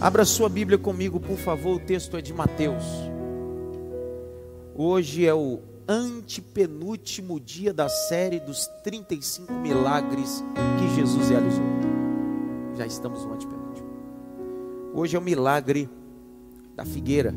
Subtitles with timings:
[0.00, 1.76] Abra sua Bíblia comigo, por favor.
[1.76, 2.84] O texto é de Mateus.
[4.74, 10.44] Hoje é o antepenúltimo dia da série dos 35 milagres
[10.78, 11.64] que Jesus realizou.
[12.76, 13.86] Já estamos no antepenúltimo.
[14.92, 15.88] Hoje é o milagre
[16.74, 17.34] da figueira.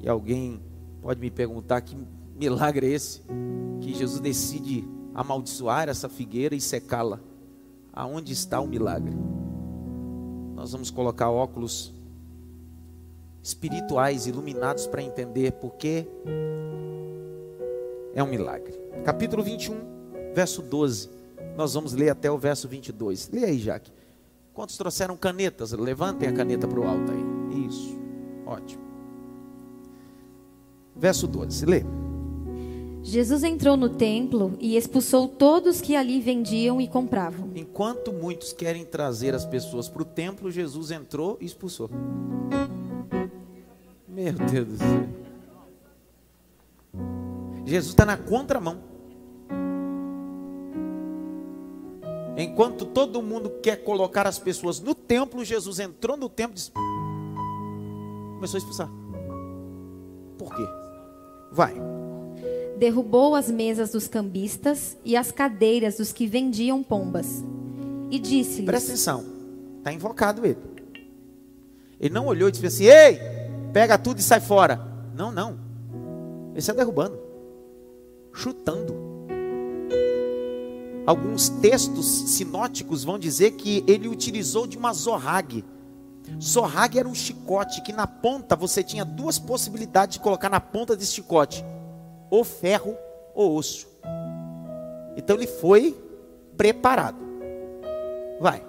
[0.00, 0.58] E alguém
[1.02, 1.94] pode me perguntar que
[2.34, 3.20] milagre é esse?
[3.82, 7.20] Que Jesus decide amaldiçoar essa figueira e secá-la.
[7.92, 9.12] Aonde está o milagre?
[10.62, 11.92] Nós vamos colocar óculos
[13.42, 16.06] espirituais iluminados para entender porque
[18.14, 18.72] é um milagre.
[19.04, 21.10] Capítulo 21, verso 12.
[21.56, 23.28] Nós vamos ler até o verso 22.
[23.32, 23.90] Lê aí, Jaque.
[24.54, 25.72] Quantos trouxeram canetas?
[25.72, 27.66] Levantem a caneta para o alto aí.
[27.66, 27.98] Isso.
[28.46, 28.84] Ótimo.
[30.94, 31.66] Verso 12.
[31.66, 31.82] Lê.
[33.02, 37.50] Jesus entrou no templo e expulsou todos que ali vendiam e compravam.
[37.54, 41.90] Enquanto muitos querem trazer as pessoas para o templo, Jesus entrou e expulsou.
[44.08, 45.08] Meu Deus do céu.
[47.66, 48.78] Jesus está na contramão.
[52.36, 56.70] Enquanto todo mundo quer colocar as pessoas no templo, Jesus entrou no templo e
[58.34, 58.90] começou a expulsar.
[60.38, 60.66] Por quê?
[61.50, 61.91] Vai
[62.78, 67.44] derrubou as mesas dos cambistas e as cadeiras dos que vendiam pombas.
[68.10, 69.24] E disse-lhes: Presta atenção,
[69.78, 70.58] está invocado ele.
[72.00, 73.18] Ele não olhou e disse assim: Ei,
[73.72, 74.80] pega tudo e sai fora.
[75.14, 75.58] Não, não.
[76.50, 77.18] Ele está derrubando,
[78.32, 79.12] chutando.
[81.06, 85.64] Alguns textos sinóticos vão dizer que ele utilizou de uma zorrague.
[86.40, 90.96] Zorrague era um chicote que na ponta você tinha duas possibilidades de colocar na ponta
[90.96, 91.64] desse chicote
[92.32, 92.96] ou ferro
[93.34, 93.86] ou osso.
[95.14, 95.94] Então ele foi
[96.56, 97.18] preparado.
[98.40, 98.64] Vai.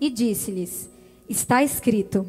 [0.00, 0.90] E disse-lhes:
[1.28, 2.26] Está escrito: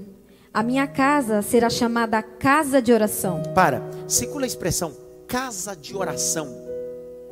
[0.54, 3.42] A minha casa será chamada casa de oração.
[3.56, 4.94] Para, circula a expressão
[5.32, 6.50] casa de oração.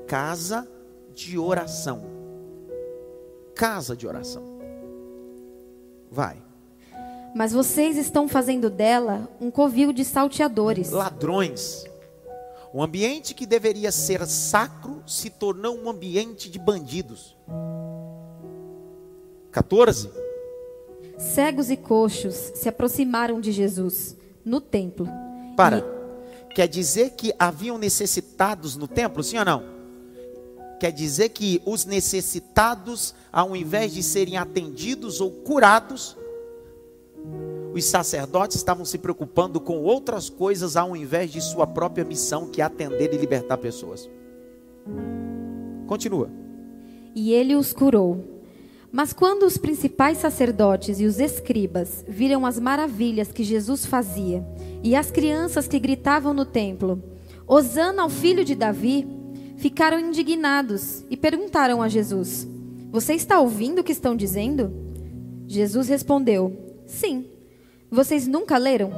[0.07, 0.65] Casa
[1.13, 2.01] de oração.
[3.53, 4.41] Casa de oração.
[6.09, 6.37] Vai.
[7.35, 10.91] Mas vocês estão fazendo dela um covil de salteadores.
[10.91, 11.88] Ladrões.
[12.73, 17.35] Um ambiente que deveria ser sacro se tornou um ambiente de bandidos.
[19.51, 20.11] 14.
[21.17, 24.15] Cegos e coxos se aproximaram de Jesus
[24.45, 25.07] no templo.
[25.57, 25.79] Para.
[25.79, 26.53] E...
[26.53, 29.63] Quer dizer que haviam necessitados no templo, sim ou não?
[30.79, 36.15] Quer dizer que os necessitados, ao invés de serem atendidos ou curados,
[37.73, 42.61] os sacerdotes estavam se preocupando com outras coisas ao invés de sua própria missão, que
[42.61, 44.09] é atender e libertar pessoas.
[45.85, 46.29] Continua.
[47.15, 48.39] E ele os curou.
[48.91, 54.43] Mas quando os principais sacerdotes e os escribas viram as maravilhas que Jesus fazia
[54.83, 57.03] e as crianças que gritavam no templo,
[57.47, 59.07] Hosana ao filho de Davi,
[59.57, 62.47] ficaram indignados e perguntaram a Jesus:
[62.91, 64.73] Você está ouvindo o que estão dizendo?
[65.47, 66.55] Jesus respondeu:
[66.87, 67.25] Sim.
[67.91, 68.91] Vocês nunca leram?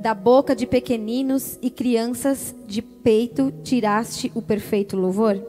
[0.00, 5.40] Da boca de pequeninos e crianças de peito tiraste o perfeito louvor?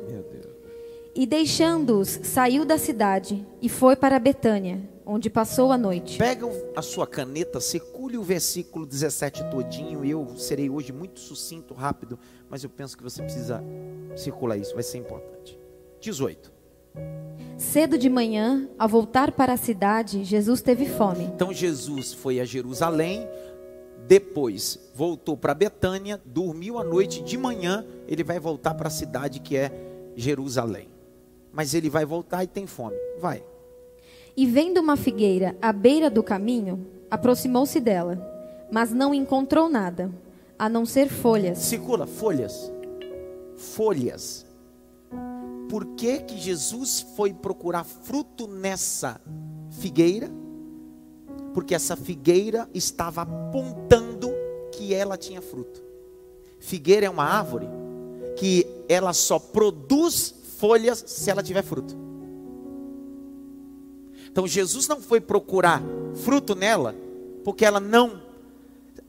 [1.14, 6.18] E deixando-os, saiu da cidade e foi para Betânia, onde passou a noite.
[6.18, 10.06] Pega a sua caneta, circule o versículo 17 todinho.
[10.06, 12.18] Eu serei hoje muito sucinto, rápido,
[12.50, 13.62] mas eu penso que você precisa
[14.16, 15.60] circular isso, vai ser importante.
[16.00, 16.55] 18.
[17.58, 21.24] Cedo de manhã, ao voltar para a cidade, Jesus teve fome.
[21.24, 23.28] Então Jesus foi a Jerusalém,
[24.08, 29.40] depois voltou para Betânia, dormiu a noite, de manhã ele vai voltar para a cidade
[29.40, 29.72] que é
[30.16, 30.90] Jerusalém.
[31.52, 32.96] Mas ele vai voltar e tem fome.
[33.20, 33.42] Vai.
[34.36, 38.20] E vendo uma figueira à beira do caminho, aproximou-se dela,
[38.70, 40.12] mas não encontrou nada,
[40.60, 41.58] a não ser folhas.
[41.60, 42.72] Circula, folhas.
[43.56, 44.46] Folhas
[45.70, 49.20] por que, que Jesus foi procurar fruto nessa
[49.80, 50.30] figueira?
[51.54, 54.30] Porque essa figueira estava apontando
[54.72, 55.84] que ela tinha fruto.
[56.60, 57.68] Figueira é uma árvore
[58.36, 61.96] que ela só produz folhas se ela tiver fruto.
[64.30, 65.82] Então Jesus não foi procurar
[66.16, 66.96] fruto nela
[67.44, 68.22] porque ela não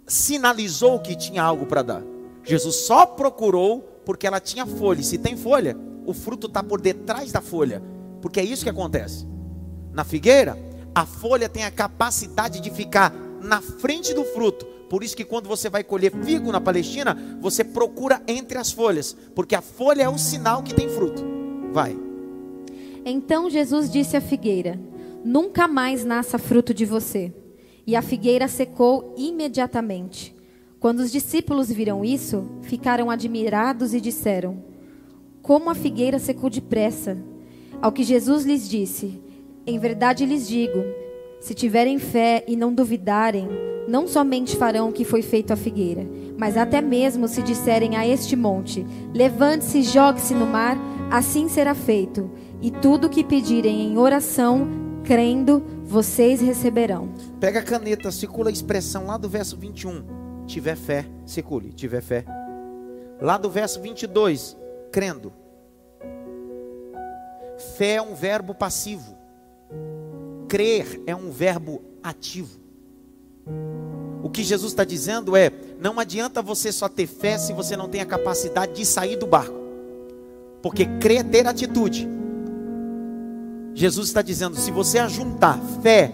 [0.06, 2.02] sinalizou que tinha algo para dar.
[2.44, 5.02] Jesus só procurou porque ela tinha folha.
[5.02, 7.82] Se tem folha, o fruto está por detrás da folha,
[8.22, 9.26] porque é isso que acontece.
[9.92, 10.56] Na figueira,
[10.94, 13.12] a folha tem a capacidade de ficar
[13.42, 14.64] na frente do fruto.
[14.88, 19.16] Por isso que quando você vai colher figo na Palestina, você procura entre as folhas,
[19.34, 21.24] porque a folha é o sinal que tem fruto.
[21.72, 21.96] Vai.
[23.04, 24.78] Então Jesus disse à figueira:
[25.24, 27.32] nunca mais nasça fruto de você.
[27.86, 30.34] E a figueira secou imediatamente.
[30.78, 34.62] Quando os discípulos viram isso, ficaram admirados e disseram:
[35.46, 37.16] Como a figueira secou depressa.
[37.81, 39.22] Ao que Jesus lhes disse:
[39.64, 40.84] Em verdade lhes digo,
[41.38, 43.48] se tiverem fé e não duvidarem,
[43.87, 46.04] não somente farão o que foi feito à figueira,
[46.37, 48.84] mas até mesmo se disserem a este monte:
[49.14, 50.76] Levante-se e jogue-se no mar,
[51.12, 52.28] assim será feito.
[52.60, 54.66] E tudo o que pedirem em oração,
[55.04, 57.08] crendo, vocês receberão.
[57.38, 60.44] Pega a caneta, circula a expressão lá do verso 21.
[60.44, 62.25] Tiver fé, circule, tiver fé.
[63.20, 64.56] Lá do verso 22,
[64.96, 65.31] crendo.
[67.76, 69.14] Fé é um verbo passivo.
[70.48, 72.58] Crer é um verbo ativo.
[74.22, 77.90] O que Jesus está dizendo é: não adianta você só ter fé se você não
[77.90, 79.58] tem a capacidade de sair do barco,
[80.62, 82.08] porque crer é ter atitude.
[83.75, 86.10] Jesus está dizendo: se você ajuntar fé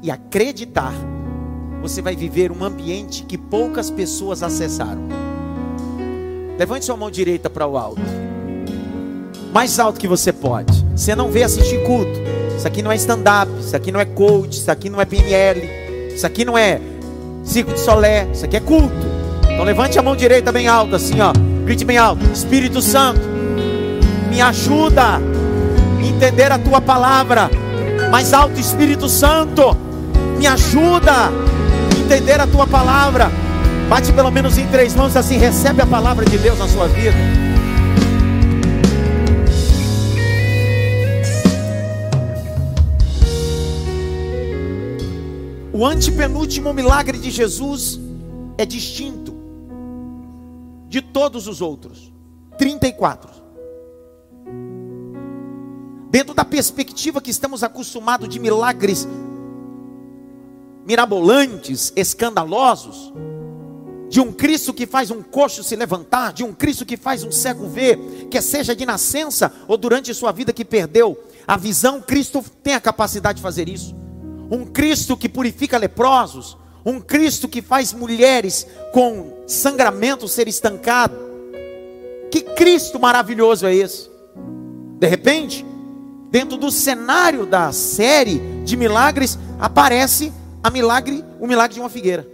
[0.00, 0.94] e acreditar,
[1.80, 5.21] você vai viver um ambiente que poucas pessoas acessaram.
[6.58, 8.00] Levante sua mão direita para o alto,
[9.52, 10.84] mais alto que você pode.
[10.94, 12.20] Você não vê assistir culto.
[12.56, 15.68] Isso aqui não é stand-up, isso aqui não é coach, isso aqui não é PNL,
[16.14, 16.80] isso aqui não é
[17.42, 18.94] circo de solé, isso aqui é culto.
[19.44, 21.32] Então levante a mão direita bem alta, assim ó,
[21.64, 23.20] grite bem alto: Espírito Santo,
[24.30, 25.20] me ajuda
[26.22, 27.50] entender a tua palavra.
[28.10, 29.76] Mais alto, Espírito Santo,
[30.38, 33.30] me ajuda a entender a tua palavra.
[33.92, 37.14] Bate pelo menos em três mãos assim, recebe a palavra de Deus na sua vida.
[45.74, 48.00] O antepenúltimo milagre de Jesus
[48.56, 49.34] é distinto
[50.88, 52.10] de todos os outros.
[52.56, 53.30] 34
[56.10, 59.06] dentro da perspectiva que estamos acostumados de milagres
[60.86, 63.12] mirabolantes, escandalosos,
[64.12, 67.32] de um Cristo que faz um coxo se levantar, de um Cristo que faz um
[67.32, 67.96] cego ver,
[68.30, 71.18] que seja de nascença ou durante sua vida que perdeu
[71.48, 73.96] a visão, Cristo tem a capacidade de fazer isso.
[74.50, 81.16] Um Cristo que purifica leprosos, um Cristo que faz mulheres com sangramento ser estancado.
[82.30, 84.10] Que Cristo maravilhoso é esse?
[85.00, 85.64] De repente,
[86.30, 90.30] dentro do cenário da série de milagres, aparece
[90.62, 92.31] a milagre, o milagre de uma figueira.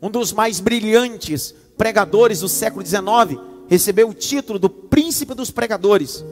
[0.00, 6.24] Um dos mais brilhantes pregadores do século XIX recebeu o título do príncipe dos pregadores,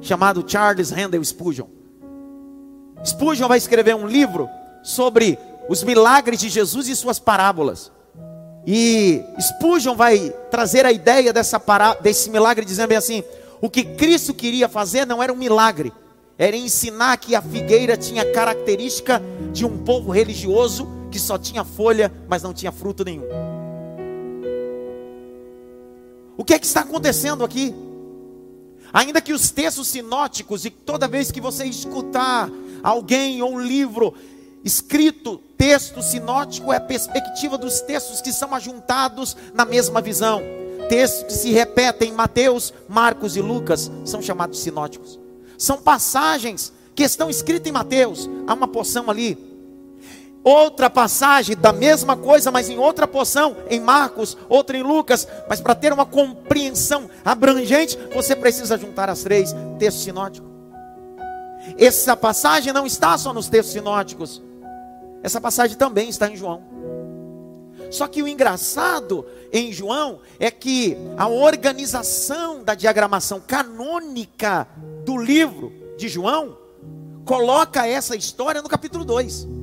[0.00, 1.66] chamado Charles Handel Spurgeon.
[3.04, 4.48] Spurgeon vai escrever um livro
[4.82, 7.90] sobre os milagres de Jesus e suas parábolas.
[8.66, 13.22] E Spurgeon vai trazer a ideia dessa pará desse milagre dizendo bem assim:
[13.60, 15.92] o que Cristo queria fazer não era um milagre,
[16.38, 19.22] era ensinar que a figueira tinha característica
[19.52, 23.24] de um povo religioso que só tinha folha, mas não tinha fruto nenhum.
[26.36, 27.74] O que é que está acontecendo aqui?
[28.92, 32.50] Ainda que os textos sinóticos, e toda vez que você escutar
[32.82, 34.12] alguém ou um livro
[34.62, 40.42] escrito, texto sinótico é a perspectiva dos textos que são ajuntados na mesma visão
[40.88, 45.18] textos que se repetem em Mateus, Marcos e Lucas são chamados sinóticos.
[45.58, 48.28] São passagens que estão escritas em Mateus.
[48.46, 49.55] Há uma porção ali.
[50.48, 55.26] Outra passagem da mesma coisa, mas em outra porção, em Marcos, outra em Lucas.
[55.48, 60.48] Mas para ter uma compreensão abrangente, você precisa juntar as três textos sinóticos.
[61.76, 64.40] Essa passagem não está só nos textos sinóticos.
[65.20, 66.62] Essa passagem também está em João.
[67.90, 74.68] Só que o engraçado em João é que a organização da diagramação canônica
[75.04, 76.56] do livro de João
[77.24, 79.55] coloca essa história no capítulo 2.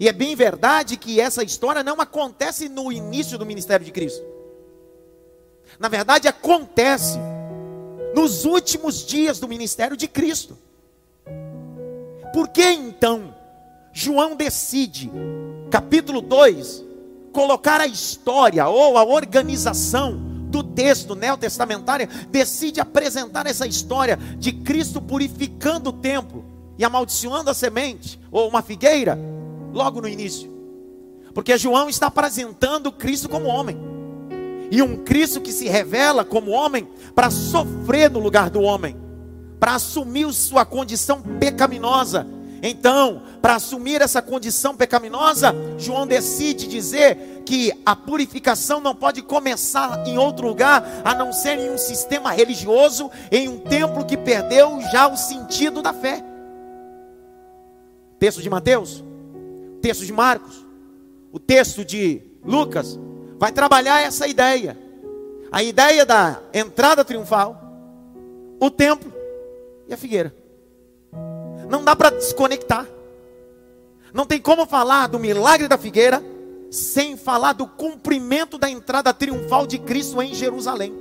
[0.00, 4.24] E é bem verdade que essa história não acontece no início do ministério de Cristo.
[5.78, 7.18] Na verdade, acontece
[8.14, 10.56] nos últimos dias do ministério de Cristo.
[12.32, 13.34] Por que então
[13.92, 15.12] João decide,
[15.70, 16.82] capítulo 2,
[17.30, 20.16] colocar a história ou a organização
[20.48, 26.42] do texto neotestamentário, decide apresentar essa história de Cristo purificando o templo
[26.78, 29.18] e amaldiçoando a semente ou uma figueira
[29.72, 30.50] logo no início.
[31.34, 33.76] Porque João está apresentando Cristo como homem.
[34.70, 38.96] E um Cristo que se revela como homem para sofrer no lugar do homem,
[39.58, 42.26] para assumir sua condição pecaminosa
[42.62, 50.06] então, para assumir essa condição pecaminosa, João decide dizer que a purificação não pode começar
[50.06, 54.80] em outro lugar a não ser em um sistema religioso, em um templo que perdeu
[54.92, 56.22] já o sentido da fé.
[58.18, 59.02] texto de Mateus,
[59.80, 60.66] texto de Marcos,
[61.32, 62.98] o texto de Lucas,
[63.38, 64.78] vai trabalhar essa ideia.
[65.50, 67.60] A ideia da entrada triunfal,
[68.60, 69.12] o templo
[69.88, 70.34] e a figueira.
[71.68, 72.86] Não dá para desconectar.
[74.12, 76.22] Não tem como falar do milagre da figueira
[76.70, 80.92] sem falar do cumprimento da entrada triunfal de Cristo em Jerusalém.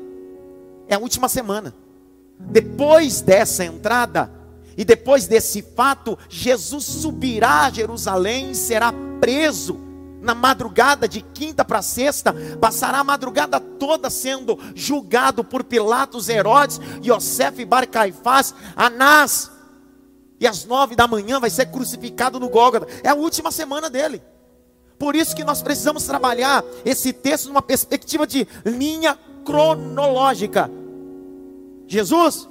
[0.88, 1.74] É a última semana.
[2.40, 4.32] Depois dessa entrada
[4.80, 9.78] e depois desse fato, Jesus subirá a Jerusalém, será preso
[10.22, 16.80] na madrugada de quinta para sexta, passará a madrugada toda sendo julgado por Pilatos, Herodes,
[17.04, 19.52] Yosef, Bar Caifás, Anás,
[20.40, 22.88] e às nove da manhã vai ser crucificado no Gólgota.
[23.04, 24.24] É a última semana dele.
[24.98, 30.72] Por isso que nós precisamos trabalhar esse texto numa perspectiva de linha cronológica.
[31.86, 32.48] Jesus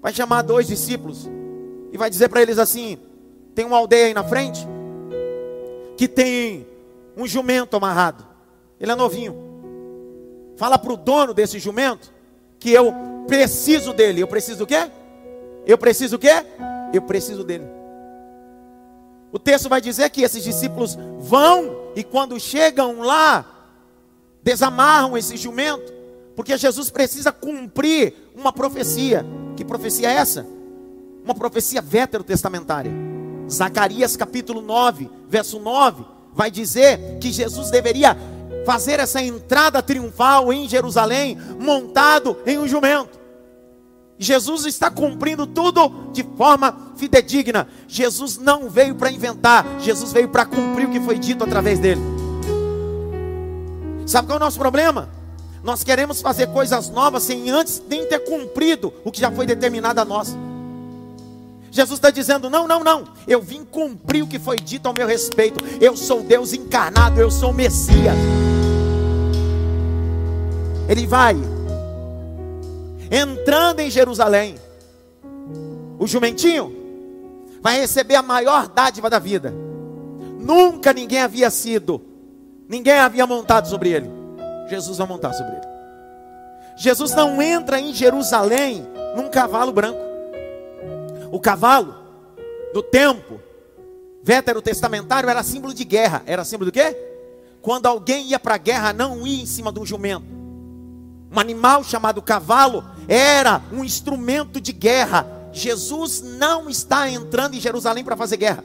[0.00, 1.28] vai chamar dois discípulos
[1.92, 2.98] e vai dizer para eles assim:
[3.54, 4.66] tem uma aldeia aí na frente
[5.96, 6.66] que tem
[7.16, 8.26] um jumento amarrado.
[8.80, 9.36] Ele é novinho.
[10.56, 12.12] Fala para o dono desse jumento
[12.58, 12.92] que eu
[13.26, 14.22] preciso dele.
[14.22, 14.90] Eu preciso do quê?
[15.66, 16.44] Eu preciso o quê?
[16.92, 17.66] Eu preciso dele.
[19.32, 23.44] O texto vai dizer que esses discípulos vão e quando chegam lá,
[24.42, 25.92] desamarram esse jumento,
[26.34, 29.24] porque Jesus precisa cumprir uma profecia.
[29.56, 30.46] Que profecia é essa?
[31.24, 32.92] Uma profecia veterotestamentária.
[33.50, 38.16] Zacarias capítulo 9, verso 9, vai dizer que Jesus deveria
[38.64, 43.18] fazer essa entrada triunfal em Jerusalém, montado em um jumento.
[44.18, 47.66] Jesus está cumprindo tudo de forma fidedigna.
[47.88, 52.02] Jesus não veio para inventar, Jesus veio para cumprir o que foi dito através dele.
[54.06, 55.08] Sabe qual é o nosso problema?
[55.62, 60.00] Nós queremos fazer coisas novas sem antes nem ter cumprido o que já foi determinado
[60.00, 60.36] a nós.
[61.70, 65.06] Jesus está dizendo: não, não, não, eu vim cumprir o que foi dito ao meu
[65.06, 65.64] respeito.
[65.80, 68.16] Eu sou Deus encarnado, eu sou o Messias.
[70.88, 71.36] Ele vai
[73.10, 74.56] entrando em Jerusalém,
[75.98, 76.76] o jumentinho
[77.62, 79.54] vai receber a maior dádiva da vida.
[80.40, 82.02] Nunca ninguém havia sido,
[82.68, 84.10] ninguém havia montado sobre ele.
[84.68, 85.70] Jesus vai montar sobre ele.
[86.76, 90.09] Jesus não entra em Jerusalém num cavalo branco.
[91.30, 91.94] O cavalo
[92.72, 93.40] do tempo
[94.22, 96.22] veterotestamentário era símbolo de guerra.
[96.26, 96.96] Era símbolo do quê?
[97.62, 100.26] Quando alguém ia para a guerra, não ia em cima de um jumento.
[101.32, 105.26] Um animal chamado cavalo era um instrumento de guerra.
[105.52, 108.64] Jesus não está entrando em Jerusalém para fazer guerra.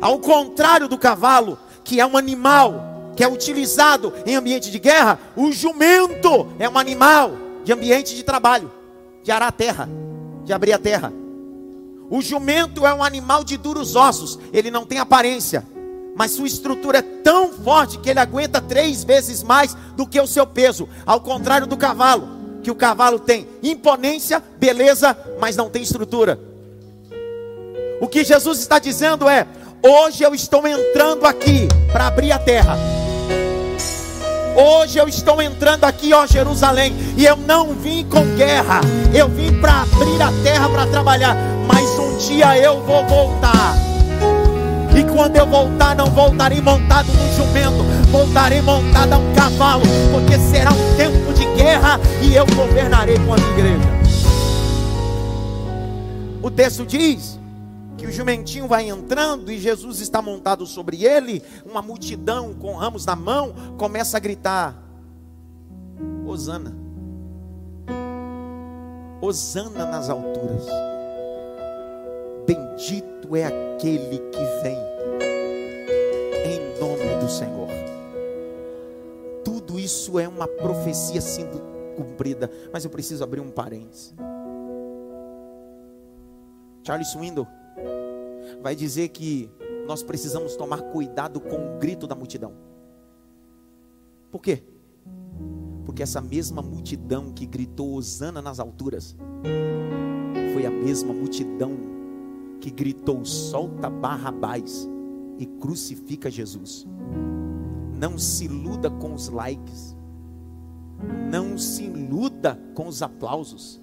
[0.00, 5.18] Ao contrário do cavalo, que é um animal que é utilizado em ambiente de guerra,
[5.36, 7.32] o jumento é um animal
[7.64, 8.70] de ambiente de trabalho,
[9.22, 9.88] de arar a terra,
[10.44, 11.12] de abrir a terra.
[12.10, 15.66] O jumento é um animal de duros ossos, ele não tem aparência,
[16.16, 20.26] mas sua estrutura é tão forte que ele aguenta três vezes mais do que o
[20.26, 22.28] seu peso, ao contrário do cavalo,
[22.62, 26.40] que o cavalo tem imponência, beleza, mas não tem estrutura.
[28.00, 29.46] O que Jesus está dizendo é:
[29.82, 32.97] hoje eu estou entrando aqui para abrir a terra.
[34.60, 38.80] Hoje eu estou entrando aqui, ó Jerusalém, e eu não vim com guerra,
[39.14, 41.36] eu vim para abrir a terra para trabalhar,
[41.68, 43.76] mas um dia eu vou voltar.
[44.98, 50.36] E quando eu voltar, não voltarei montado num jumento, voltarei montado a um cavalo, porque
[50.50, 53.88] será um tempo de guerra e eu governarei com a minha igreja.
[56.42, 57.37] O texto diz
[57.98, 63.04] que o jumentinho vai entrando e Jesus está montado sobre ele, uma multidão com ramos
[63.04, 64.80] na mão começa a gritar:
[66.24, 66.74] Hosana.
[69.20, 70.64] Hosana nas alturas.
[72.46, 74.78] Bendito é aquele que vem
[76.46, 77.68] em nome do Senhor.
[79.44, 81.60] Tudo isso é uma profecia sendo
[81.96, 84.14] cumprida, mas eu preciso abrir um parênteses.
[86.84, 87.46] Charles Swindoll
[88.62, 89.50] vai dizer que
[89.86, 92.52] nós precisamos tomar cuidado com o grito da multidão.
[94.30, 94.62] Por quê?
[95.84, 99.16] Porque essa mesma multidão que gritou Osana nas alturas
[100.52, 101.72] foi a mesma multidão
[102.60, 104.88] que gritou: solta Barrabás
[105.38, 106.86] e crucifica Jesus.
[107.98, 109.96] Não se iluda com os likes,
[111.30, 113.80] não se iluda com os aplausos,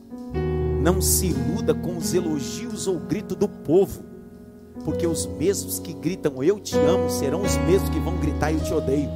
[0.85, 4.03] não se iluda com os elogios ou grito do povo,
[4.83, 8.59] porque os mesmos que gritam eu te amo serão os mesmos que vão gritar eu
[8.59, 9.09] te odeio.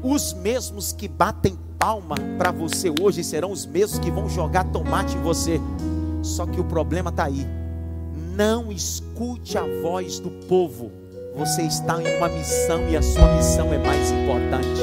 [0.00, 5.16] Os mesmos que batem palma para você hoje serão os mesmos que vão jogar tomate
[5.16, 5.60] em você
[6.22, 7.44] Só que o problema está aí.
[8.36, 10.92] Não escute a voz do povo.
[11.34, 14.80] Você está em uma missão e a sua missão é mais importante.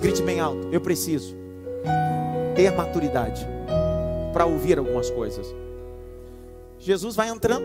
[0.00, 0.66] Grite bem alto.
[0.72, 1.36] Eu preciso
[2.56, 3.57] ter maturidade
[4.32, 5.46] para ouvir algumas coisas.
[6.78, 7.64] Jesus vai entrando.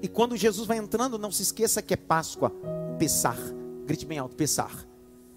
[0.00, 2.52] E quando Jesus vai entrando, não se esqueça que é Páscoa,
[2.98, 3.38] Pessar.
[3.86, 4.86] Grite bem alto, Pessar.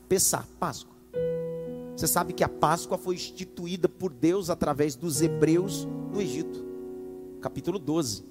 [0.08, 0.92] Pessar, Páscoa.
[1.96, 6.66] Você sabe que a Páscoa foi instituída por Deus através dos hebreus no Egito.
[7.42, 8.24] Capítulo 12.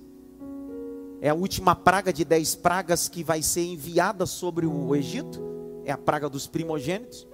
[1.20, 5.40] É a última praga de dez pragas que vai ser enviada sobre o Egito.
[5.85, 7.26] É a praga dos primogênitos.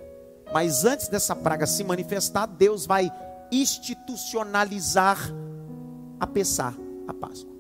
[0.53, 3.11] Mas antes dessa praga se manifestar, Deus vai
[3.51, 5.19] institucionalizar
[6.19, 6.75] a Pessah,
[7.07, 7.55] a Páscoa.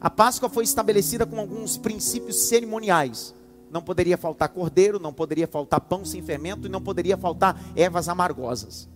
[0.00, 3.34] A Páscoa foi estabelecida com alguns princípios cerimoniais.
[3.70, 8.08] Não poderia faltar cordeiro, não poderia faltar pão sem fermento e não poderia faltar ervas
[8.08, 8.88] amargosas.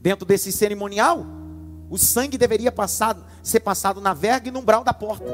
[0.00, 1.24] Dentro desse cerimonial,
[1.88, 5.32] o sangue deveria passar, ser passado na verga e no umbral da porta.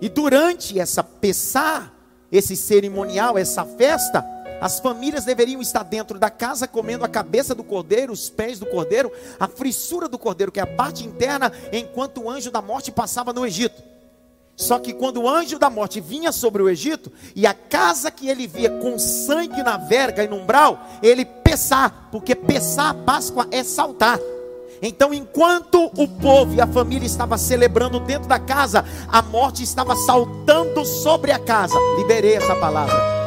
[0.00, 1.92] E durante essa Pessah,
[2.30, 4.24] esse cerimonial, essa festa,
[4.60, 8.66] as famílias deveriam estar dentro da casa comendo a cabeça do cordeiro, os pés do
[8.66, 12.90] cordeiro, a frissura do cordeiro, que é a parte interna, enquanto o anjo da morte
[12.90, 13.82] passava no Egito.
[14.56, 18.28] Só que quando o anjo da morte vinha sobre o Egito, e a casa que
[18.28, 23.46] ele via com sangue na verga e no umbral, ele pesar, porque pesar a Páscoa
[23.50, 24.18] é saltar.
[24.80, 29.94] Então, enquanto o povo e a família estava celebrando dentro da casa, a morte estava
[29.96, 31.78] saltando sobre a casa.
[31.98, 33.25] Liberei essa palavra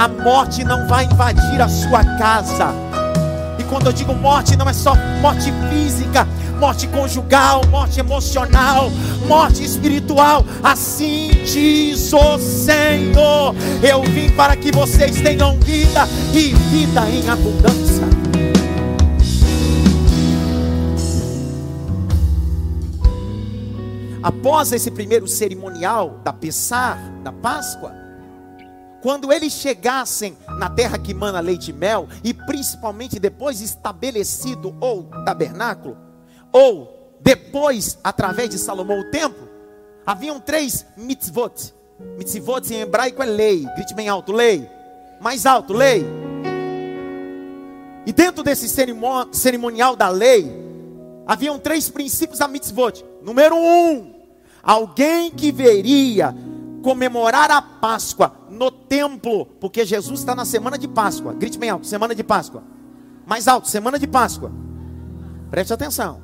[0.00, 2.68] a morte não vai invadir a sua casa.
[3.58, 6.26] E quando eu digo morte, não é só morte física,
[6.58, 8.90] morte conjugal, morte emocional,
[9.28, 10.42] morte espiritual.
[10.64, 18.08] Assim diz o Senhor: Eu vim para que vocês tenham vida e vida em abundância.
[24.22, 27.99] Após esse primeiro cerimonial da Pessar, da Páscoa,
[29.02, 35.04] quando eles chegassem na terra que mana leite e mel, e principalmente depois estabelecido ou
[35.24, 35.96] tabernáculo,
[36.52, 39.48] ou depois, através de Salomão, o templo,
[40.06, 41.74] haviam três mitzvot.
[42.16, 44.68] Mitzvot em hebraico é lei, grite bem alto, lei.
[45.20, 46.04] Mais alto, lei.
[48.06, 48.66] E dentro desse
[49.32, 50.50] cerimonial da lei,
[51.26, 53.04] haviam três princípios da mitzvot.
[53.22, 54.14] Número um,
[54.62, 56.34] alguém que veria
[56.82, 61.32] comemorar a Páscoa no templo, porque Jesus está na semana de Páscoa.
[61.32, 62.62] Grite bem alto, semana de Páscoa.
[63.26, 64.50] Mais alto, semana de Páscoa.
[65.50, 66.22] Preste atenção.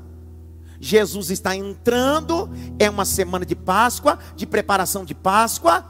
[0.80, 5.84] Jesus está entrando, é uma semana de Páscoa, de preparação de Páscoa.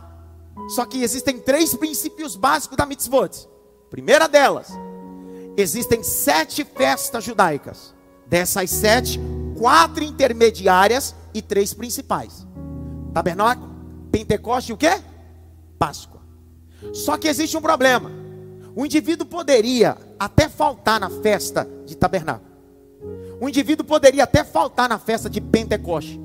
[0.69, 3.49] Só que existem três princípios básicos da mitzvot.
[3.91, 4.69] Primeira delas,
[5.57, 7.95] existem sete festas judaicas.
[8.27, 9.21] Dessas sete,
[9.57, 12.47] quatro intermediárias e três principais.
[13.15, 13.76] Tabernáculo,
[14.17, 14.91] Pentecoste o que?
[15.79, 16.23] Páscoa.
[16.95, 18.11] Só que existe um problema.
[18.75, 22.51] O indivíduo poderia até faltar na festa de tabernáculo.
[23.39, 26.19] O indivíduo poderia até faltar na festa de Pentecoste.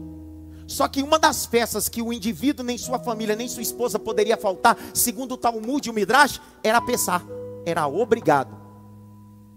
[0.66, 4.38] Só que uma das festas que o indivíduo, nem sua família, nem sua esposa poderia
[4.38, 7.26] faltar, segundo o Talmud e o Midrash, era pensar,
[7.66, 8.56] era obrigado.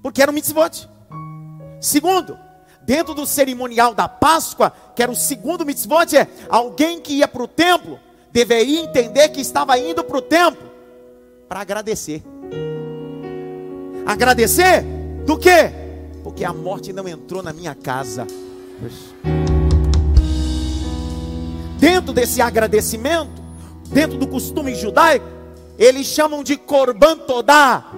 [0.02, 0.88] Porque era um mitzvot.
[1.80, 2.36] Segundo,
[2.82, 7.44] dentro do cerimonial da Páscoa, que era o segundo mitzvot, é alguém que ia para
[7.44, 8.00] o templo,
[8.34, 10.68] deveria entender que estava indo para o templo
[11.48, 12.20] para agradecer.
[14.04, 14.82] Agradecer
[15.24, 15.70] do quê?
[16.24, 18.26] Porque a morte não entrou na minha casa.
[21.78, 23.40] Dentro desse agradecimento,
[23.90, 25.26] dentro do costume judaico,
[25.78, 27.92] eles chamam de korban todá,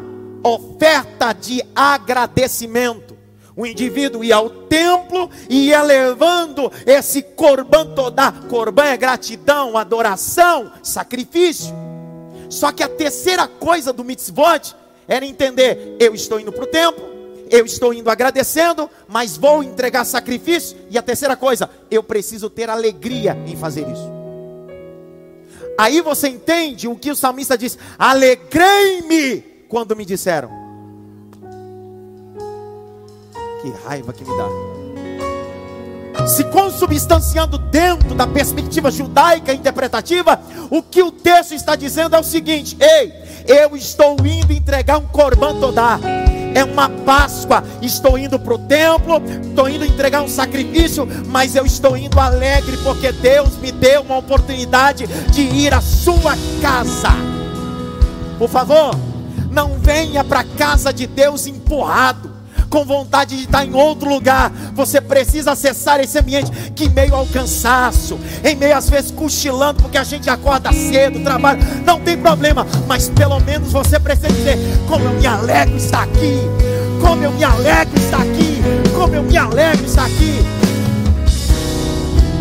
[0.44, 3.05] oferta de agradecimento.
[3.56, 8.30] O indivíduo ia ao templo e ia levando esse korban todá.
[8.50, 11.74] Korban é gratidão, adoração, sacrifício.
[12.50, 14.76] Só que a terceira coisa do mitzvot
[15.08, 17.02] era entender: eu estou indo para o templo,
[17.50, 20.76] eu estou indo agradecendo, mas vou entregar sacrifício.
[20.90, 24.12] E a terceira coisa, eu preciso ter alegria em fazer isso.
[25.78, 30.65] Aí você entende o que o salmista diz: alegrei-me quando me disseram.
[33.66, 34.48] Que raiva que me dá
[36.28, 42.22] se consubstanciando dentro da perspectiva judaica interpretativa, o que o texto está dizendo é o
[42.24, 43.12] seguinte: ei,
[43.46, 45.98] eu estou indo entregar um corban todá.
[46.54, 51.66] É uma Páscoa, estou indo para o templo, estou indo entregar um sacrifício, mas eu
[51.66, 57.10] estou indo alegre porque Deus me deu uma oportunidade de ir à sua casa.
[58.38, 58.96] Por favor,
[59.50, 62.35] não venha para a casa de Deus empurrado
[62.68, 64.50] com vontade de estar em outro lugar.
[64.74, 69.82] Você precisa acessar esse ambiente que, em meio ao cansaço, em meio às vezes cochilando,
[69.82, 74.58] porque a gente acorda cedo, trabalha, não tem problema, mas pelo menos você precisa dizer:
[74.88, 76.40] como eu me alegro estar aqui,
[77.00, 78.60] como eu me alegro estar aqui,
[78.94, 80.44] como eu me alegro estar aqui.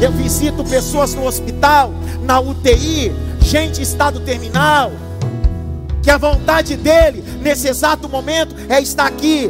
[0.01, 4.91] Eu visito pessoas no hospital, na UTI, gente em estado terminal,
[6.03, 9.49] que a vontade dele nesse exato momento é estar aqui.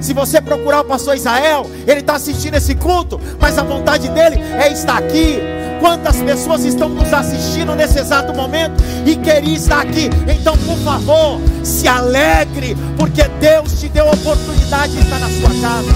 [0.00, 4.36] Se você procurar o pastor Israel, ele está assistindo esse culto, mas a vontade dele
[4.36, 5.40] é estar aqui.
[5.80, 10.08] Quantas pessoas estão nos assistindo nesse exato momento e queriam estar aqui?
[10.28, 15.50] Então, por favor, se alegre, porque Deus te deu a oportunidade de estar na sua
[15.60, 15.90] casa.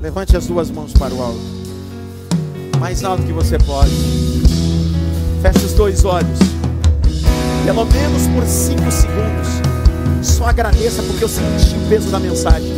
[0.00, 1.40] Levante as duas mãos para o alto,
[2.78, 3.90] mais alto que você pode.
[5.40, 6.38] Feche os dois olhos,
[7.64, 9.48] pelo menos por cinco segundos.
[10.22, 12.72] Só agradeça porque eu senti o peso da mensagem.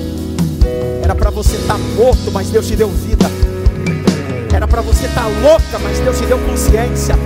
[1.02, 3.26] Era para você estar tá morto, mas Deus te deu vida.
[4.54, 7.16] Era para você estar tá louca, mas Deus te deu consciência.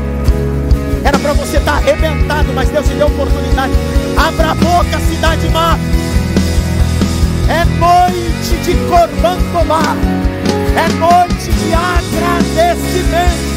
[1.05, 3.73] Era para você estar tá arrebentado, mas Deus te deu oportunidade.
[4.17, 5.79] Abra a boca, cidade má.
[7.49, 9.39] É noite de Corban.
[10.77, 13.50] É noite de agradecimento.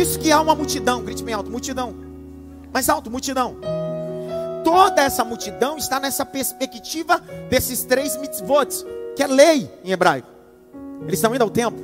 [0.00, 1.94] Isso que há uma multidão, grite bem alto, multidão.
[2.72, 3.56] Mais alto, multidão
[4.68, 8.84] toda essa multidão está nessa perspectiva desses três mitzvot,
[9.16, 10.28] que é lei em hebraico.
[11.02, 11.82] Eles estão indo ao templo,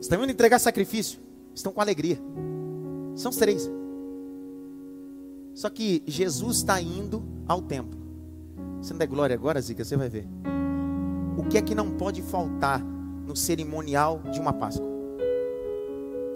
[0.00, 1.20] estão indo entregar sacrifício,
[1.54, 2.18] estão com alegria.
[3.14, 3.70] São os três.
[5.54, 7.96] Só que Jesus está indo ao templo.
[8.82, 9.84] Você não der glória agora, Zica?
[9.84, 10.26] Você vai ver.
[11.36, 14.97] O que é que não pode faltar no cerimonial de uma Páscoa?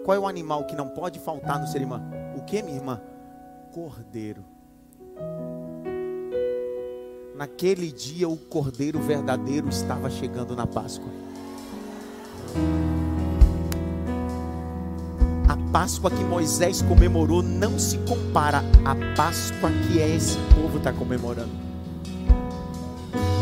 [0.04, 2.10] Qual é o animal que não pode faltar no cerimonial?
[2.36, 3.00] O que, minha irmã?
[3.72, 4.44] Cordeiro.
[7.36, 11.10] Naquele dia o cordeiro verdadeiro estava chegando na Páscoa.
[15.48, 21.52] A Páscoa que Moisés comemorou não se compara à Páscoa que esse povo está comemorando.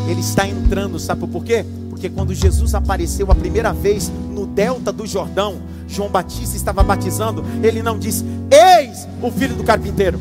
[0.09, 1.65] Ele está entrando, sabe por quê?
[2.01, 7.45] Porque quando Jesus apareceu a primeira vez no delta do Jordão, João Batista estava batizando,
[7.63, 10.19] ele não disse: Eis o filho do carpinteiro.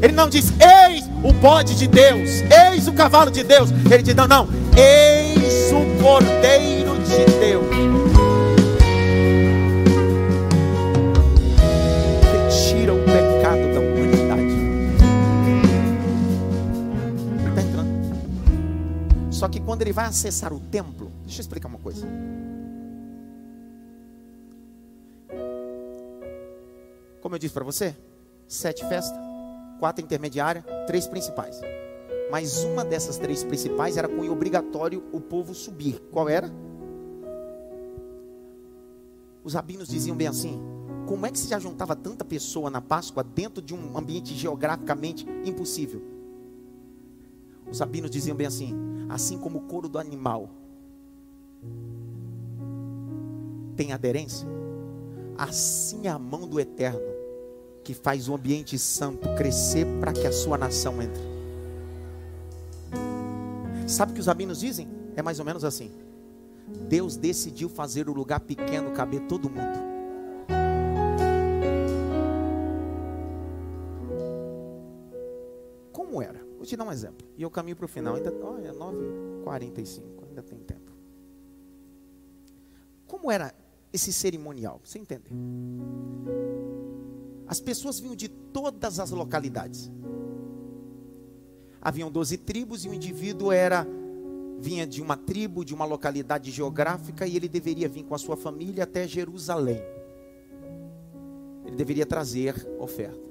[0.00, 2.30] Ele não diz, eis o bode de Deus,
[2.70, 3.70] eis o cavalo de Deus.
[3.90, 7.97] Ele diz, não, não, eis o cordeiro de Deus.
[19.38, 22.04] Só que quando ele vai acessar o templo, deixa eu explicar uma coisa.
[27.22, 27.96] Como eu disse para você,
[28.48, 29.16] sete festas
[29.78, 31.60] quatro intermediárias, três principais.
[32.32, 36.00] Mas uma dessas três principais era com obrigatório o povo subir.
[36.10, 36.50] Qual era?
[39.44, 40.60] Os rabinos diziam bem assim:
[41.06, 45.24] como é que se já juntava tanta pessoa na Páscoa dentro de um ambiente geograficamente
[45.44, 46.17] impossível?
[47.70, 48.74] Os rabinos diziam bem assim:
[49.08, 50.50] assim como o couro do animal
[53.76, 54.48] tem aderência,
[55.36, 57.00] assim é a mão do eterno
[57.84, 61.22] que faz o ambiente santo crescer para que a sua nação entre.
[63.86, 64.86] Sabe o que os rabinos dizem?
[65.16, 65.90] É mais ou menos assim:
[66.88, 69.87] Deus decidiu fazer o lugar pequeno caber todo mundo.
[76.58, 77.26] Vou te dar um exemplo.
[77.36, 78.16] E eu caminho para o final.
[78.16, 80.92] Ainda, olha, 9h45, ainda tem tempo.
[83.06, 83.54] Como era
[83.92, 84.80] esse cerimonial?
[84.84, 85.30] Você entende?
[87.46, 89.90] As pessoas vinham de todas as localidades.
[91.80, 93.86] Haviam doze tribos e o indivíduo era
[94.58, 98.36] vinha de uma tribo, de uma localidade geográfica e ele deveria vir com a sua
[98.36, 99.80] família até Jerusalém.
[101.64, 103.28] Ele deveria trazer oferta.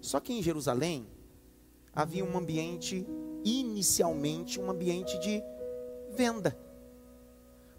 [0.00, 1.06] Só que em Jerusalém
[1.94, 3.06] havia um ambiente
[3.44, 5.42] inicialmente um ambiente de
[6.16, 6.56] venda.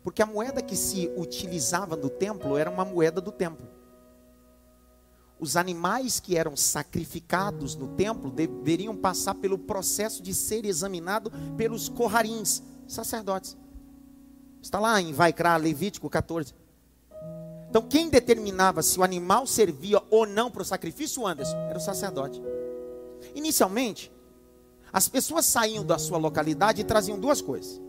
[0.03, 3.75] Porque a moeda que se utilizava no templo era uma moeda do templo
[5.39, 11.89] os animais que eram sacrificados no templo deveriam passar pelo processo de ser examinado pelos
[11.89, 13.57] corrarins, sacerdotes.
[14.61, 16.55] Está lá em Vaikra, Levítico 14.
[17.69, 21.81] Então, quem determinava se o animal servia ou não para o sacrifício, Anderson, era o
[21.81, 22.41] sacerdote.
[23.35, 24.11] Inicialmente,
[24.91, 27.81] as pessoas saíam da sua localidade e traziam duas coisas.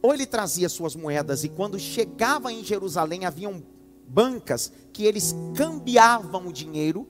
[0.00, 3.62] Ou ele trazia suas moedas e quando chegava em Jerusalém haviam
[4.08, 7.06] bancas que eles cambiavam o dinheiro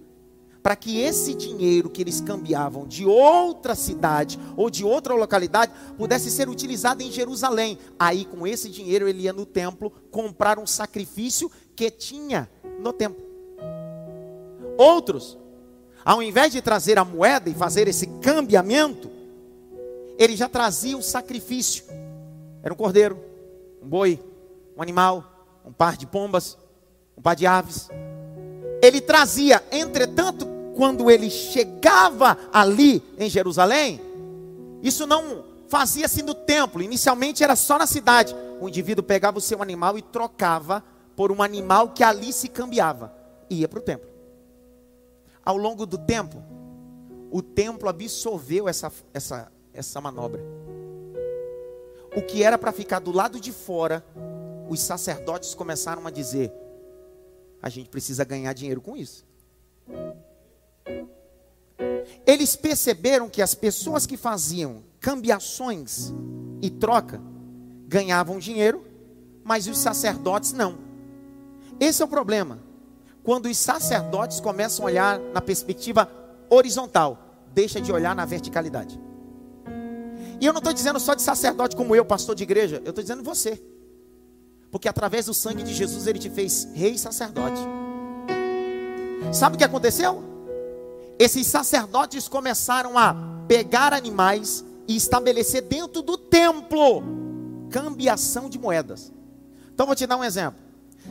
[0.62, 6.30] para que esse dinheiro que eles cambiavam de outra cidade ou de outra localidade pudesse
[6.30, 7.78] ser utilizado em Jerusalém.
[7.98, 13.24] Aí, com esse dinheiro, ele ia no templo comprar um sacrifício que tinha no templo.
[14.76, 15.38] Outros,
[16.08, 19.10] ao invés de trazer a moeda e fazer esse cambiamento,
[20.18, 21.84] ele já trazia o sacrifício.
[22.62, 23.22] Era um cordeiro,
[23.82, 24.18] um boi,
[24.74, 25.22] um animal,
[25.66, 26.56] um par de pombas,
[27.14, 27.90] um par de aves.
[28.82, 34.00] Ele trazia, entretanto, quando ele chegava ali em Jerusalém,
[34.82, 38.34] isso não fazia-se no templo, inicialmente era só na cidade.
[38.62, 40.82] O indivíduo pegava o seu animal e trocava
[41.14, 43.12] por um animal que ali se cambiava,
[43.50, 44.17] e ia para o templo.
[45.48, 46.44] Ao longo do tempo,
[47.30, 50.42] o templo absorveu essa, essa, essa manobra.
[52.14, 54.04] O que era para ficar do lado de fora,
[54.68, 56.52] os sacerdotes começaram a dizer:
[57.62, 59.24] a gente precisa ganhar dinheiro com isso.
[62.26, 66.12] Eles perceberam que as pessoas que faziam cambiações
[66.60, 67.22] e troca
[67.86, 68.84] ganhavam dinheiro,
[69.42, 70.76] mas os sacerdotes não.
[71.80, 72.67] Esse é o problema.
[73.28, 76.10] Quando os sacerdotes começam a olhar na perspectiva
[76.48, 78.98] horizontal, deixa de olhar na verticalidade.
[80.40, 83.02] E eu não estou dizendo só de sacerdote como eu, pastor de igreja, eu estou
[83.02, 83.62] dizendo você.
[84.70, 87.60] Porque através do sangue de Jesus ele te fez rei e sacerdote.
[89.30, 90.24] Sabe o que aconteceu?
[91.18, 93.14] Esses sacerdotes começaram a
[93.46, 97.02] pegar animais e estabelecer dentro do templo
[97.68, 99.12] cambiação de moedas.
[99.74, 100.62] Então vou te dar um exemplo.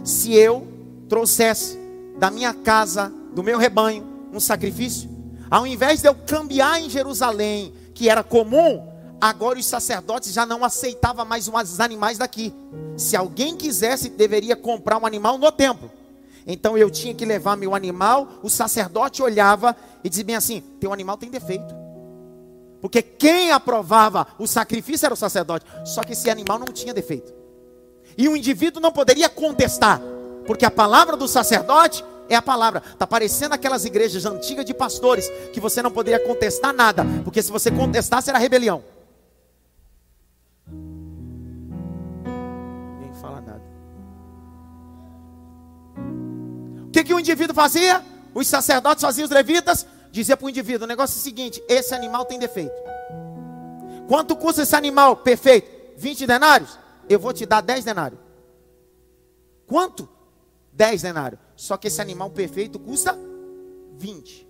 [0.04, 0.68] Se eu
[1.08, 1.86] trouxesse
[2.18, 5.10] da minha casa, do meu rebanho, um sacrifício,
[5.50, 8.86] ao invés de eu cambiar em Jerusalém, que era comum,
[9.20, 12.54] agora os sacerdotes já não aceitavam mais os animais daqui.
[12.98, 15.90] Se alguém quisesse, deveria comprar um animal no templo.
[16.46, 20.94] Então eu tinha que levar meu animal, o sacerdote olhava e dizia bem assim: teu
[20.94, 21.76] animal tem defeito.
[22.82, 25.66] Porque quem aprovava o sacrifício era o sacerdote.
[25.84, 27.34] Só que esse animal não tinha defeito.
[28.18, 30.02] E o indivíduo não poderia contestar,
[30.48, 32.82] porque a palavra do sacerdote é a palavra.
[32.92, 37.52] Está parecendo aquelas igrejas antigas de pastores que você não poderia contestar nada, porque se
[37.52, 38.84] você contestasse era rebelião.
[43.00, 43.62] Ninguém fala nada.
[46.88, 48.04] O que, que o indivíduo fazia?
[48.34, 51.94] Os sacerdotes faziam os levitas, dizia para o indivíduo: o negócio é o seguinte: esse
[51.94, 52.74] animal tem defeito.
[54.08, 55.78] Quanto custa esse animal perfeito?
[55.98, 56.88] 20 denários?
[57.10, 58.20] eu vou te dar 10 denários.
[59.66, 60.08] Quanto?
[60.78, 61.42] 10 denários.
[61.56, 63.18] Só que esse animal perfeito custa
[63.98, 64.48] 20.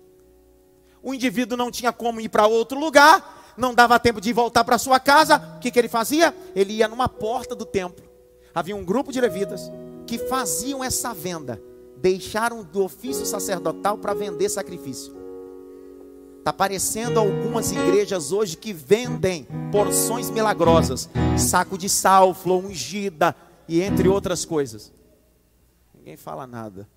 [1.02, 4.76] O indivíduo não tinha como ir para outro lugar, não dava tempo de voltar para
[4.76, 5.54] sua casa.
[5.56, 6.34] O que, que ele fazia?
[6.54, 8.04] Ele ia numa porta do templo.
[8.54, 9.70] Havia um grupo de levitas
[10.06, 11.60] que faziam essa venda.
[11.96, 15.16] Deixaram do ofício sacerdotal para vender sacrifício.
[16.38, 23.34] Está aparecendo algumas igrejas hoje que vendem porções milagrosas, saco de sal, flor ungida
[23.66, 24.92] e entre outras coisas.
[26.08, 26.88] Ninguém fala nada.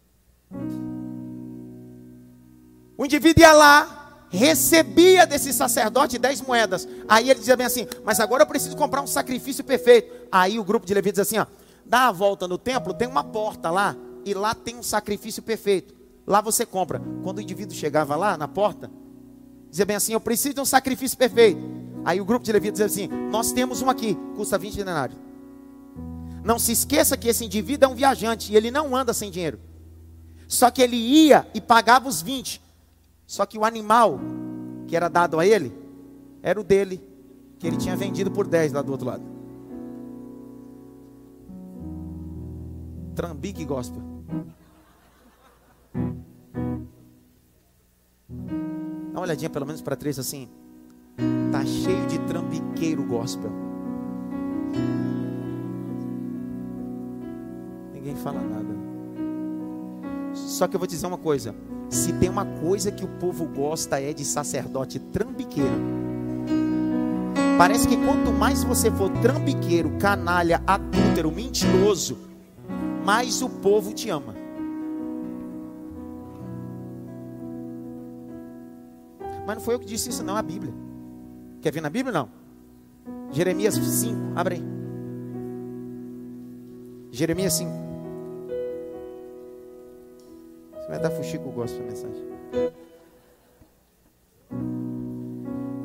[2.98, 6.88] O indivíduo ia lá, recebia desse sacerdote dez moedas.
[7.10, 10.30] Aí ele dizia bem assim: Mas agora eu preciso comprar um sacrifício perfeito.
[10.32, 13.22] Aí o grupo de levitas dizia assim: ó, Dá a volta no templo, tem uma
[13.22, 15.94] porta lá, e lá tem um sacrifício perfeito.
[16.26, 17.02] Lá você compra.
[17.22, 18.90] Quando o indivíduo chegava lá na porta,
[19.70, 21.60] Dizia bem assim: Eu preciso de um sacrifício perfeito.
[22.06, 25.31] Aí o grupo de levitas dizia assim: Nós temos um aqui, custa 20 denários.
[26.44, 29.60] Não se esqueça que esse indivíduo é um viajante e ele não anda sem dinheiro.
[30.48, 32.62] Só que ele ia e pagava os 20.
[33.26, 34.20] Só que o animal
[34.88, 35.72] que era dado a ele
[36.44, 37.02] era o dele,
[37.60, 39.24] que ele tinha vendido por 10 lá do outro lado.
[43.16, 44.02] Trambique gospel.
[49.14, 50.50] Dá uma olhadinha pelo menos para três assim.
[51.52, 53.52] Tá cheio de trambiqueiro gospel.
[58.02, 58.76] Ninguém fala nada.
[60.34, 61.54] Só que eu vou dizer uma coisa.
[61.88, 65.70] Se tem uma coisa que o povo gosta é de sacerdote trambiqueiro.
[67.60, 72.18] Parece que quanto mais você for trambiqueiro, canalha, adúltero, mentiroso,
[73.06, 74.34] mais o povo te ama.
[79.46, 80.74] Mas não foi eu que disse isso, não, a Bíblia.
[81.62, 82.12] Quer ver na Bíblia?
[82.12, 82.30] Não.
[83.32, 84.64] Jeremias 5, abre aí.
[87.12, 87.81] Jeremias 5.
[90.92, 92.22] Vai dar fuxico, gosto da mensagem.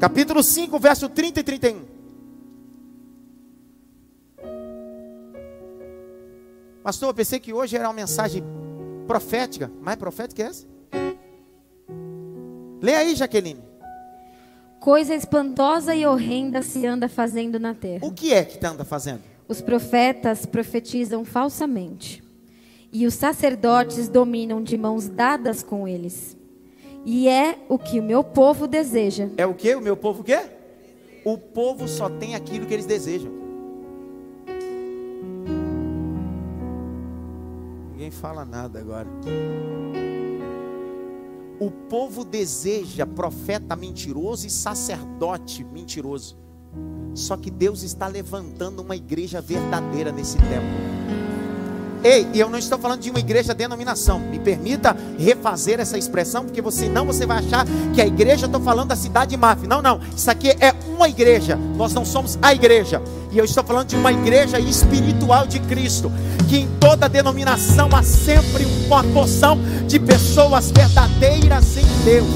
[0.01, 1.85] Capítulo 5, verso 30 e 31.
[6.83, 8.43] Pastor, eu pensei que hoje era uma mensagem
[9.07, 9.71] profética.
[9.81, 10.67] Mais profética é essa?
[12.83, 13.63] Lê aí, Jaqueline.
[14.81, 18.05] Coisa espantosa e horrenda se anda fazendo na terra.
[18.05, 19.23] O que é que anda fazendo?
[19.49, 22.23] Os profetas profetizam falsamente,
[22.99, 26.35] e os sacerdotes dominam de mãos dadas com eles.
[27.05, 29.29] E é o que o meu povo deseja.
[29.37, 29.75] É o que?
[29.75, 30.41] O meu povo o quê?
[31.23, 33.31] O povo só tem aquilo que eles desejam.
[37.93, 39.09] Ninguém fala nada agora.
[41.61, 46.39] O povo deseja profeta mentiroso e sacerdote mentiroso.
[47.15, 50.97] Só que Deus está levantando uma igreja verdadeira nesse tempo.
[52.03, 54.19] Ei, e eu não estou falando de uma igreja denominação.
[54.19, 58.89] Me permita refazer essa expressão, porque senão você vai achar que a igreja, estou falando
[58.89, 59.67] da cidade de Maf.
[59.67, 60.01] Não, não.
[60.17, 61.57] Isso aqui é uma igreja.
[61.57, 63.03] Nós não somos a igreja.
[63.31, 66.11] E eu estou falando de uma igreja espiritual de Cristo.
[66.49, 72.27] Que em toda denominação há sempre uma porção de pessoas verdadeiras em Deus.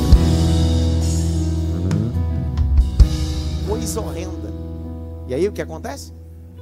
[3.68, 4.52] Coisa horrenda.
[5.28, 6.19] E aí o que acontece?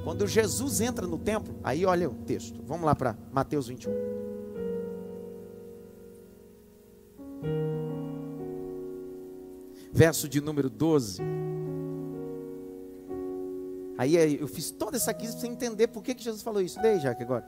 [0.09, 2.63] Quando Jesus entra no templo, aí olha o texto.
[2.65, 3.91] Vamos lá para Mateus 21.
[9.93, 11.21] Verso de número 12.
[13.99, 16.81] Aí eu fiz toda essa aqui para você entender por que, que Jesus falou isso.
[16.81, 17.47] Leia, Jaque, agora.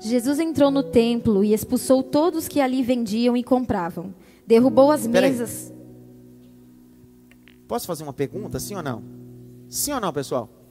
[0.00, 4.12] Jesus entrou no templo e expulsou todos que ali vendiam e compravam.
[4.44, 5.72] Derrubou as mesas.
[7.68, 9.04] Posso fazer uma pergunta, sim ou não?
[9.68, 10.61] Sim ou não, pessoal?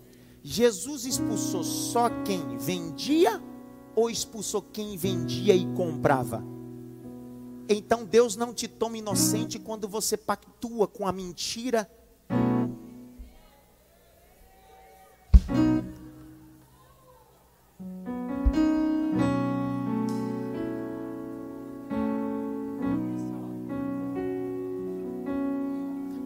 [0.44, 3.42] Jesus expulsou só quem vendia
[3.96, 6.44] ou expulsou quem vendia e comprava?
[7.70, 11.90] Então Deus não te toma inocente quando você pactua com a mentira.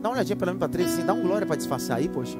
[0.01, 2.38] Dá uma olhadinha para mim, Patrícia, dá um glória para disfarçar aí, poxa.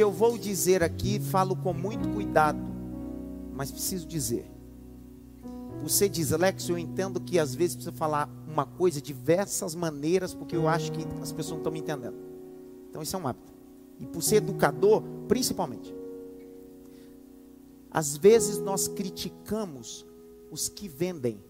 [0.00, 2.58] Que eu vou dizer aqui, falo com muito cuidado,
[3.52, 4.50] mas preciso dizer.
[5.82, 10.32] Você diz, Alex, eu entendo que às vezes precisa falar uma coisa de diversas maneiras,
[10.32, 12.16] porque eu acho que as pessoas não estão me entendendo.
[12.88, 13.52] Então isso é um hábito.
[13.98, 15.94] E por ser educador, principalmente.
[17.90, 20.06] Às vezes nós criticamos
[20.50, 21.44] os que vendem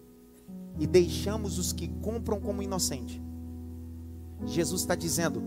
[0.77, 3.21] e deixamos os que compram como inocente.
[4.45, 5.41] Jesus está dizendo: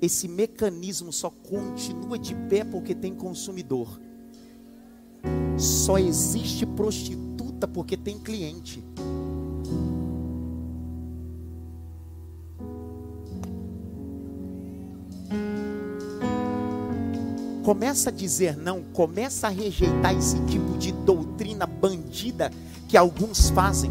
[0.00, 4.00] esse mecanismo só continua de pé porque tem consumidor.
[5.56, 8.84] Só existe prostituta porque tem cliente.
[17.64, 22.52] Começa a dizer não, começa a rejeitar esse tipo de doutrina bandida
[22.86, 23.90] que alguns fazem.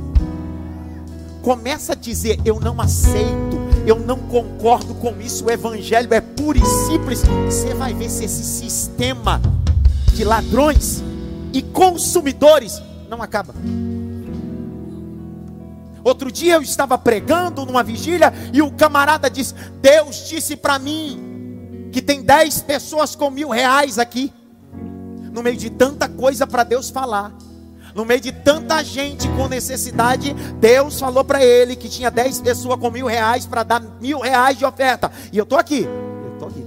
[1.41, 3.54] Começa a dizer eu não aceito
[3.85, 7.23] eu não concordo com isso, o evangelho é puro e simples.
[7.45, 9.41] Você vai ver se esse sistema
[10.13, 11.03] de ladrões
[11.53, 13.53] e consumidores não acaba.
[16.03, 21.89] Outro dia eu estava pregando numa vigília e o camarada disse: Deus disse para mim
[21.91, 24.33] que tem dez pessoas com mil reais aqui.
[25.31, 27.35] No meio de tanta coisa para Deus falar
[27.95, 32.77] no meio de tanta gente com necessidade, Deus falou para ele que tinha 10 pessoas
[32.77, 35.09] com mil reais para dar mil reais de oferta.
[35.31, 35.83] E eu estou aqui.
[35.85, 36.65] Eu estou aqui.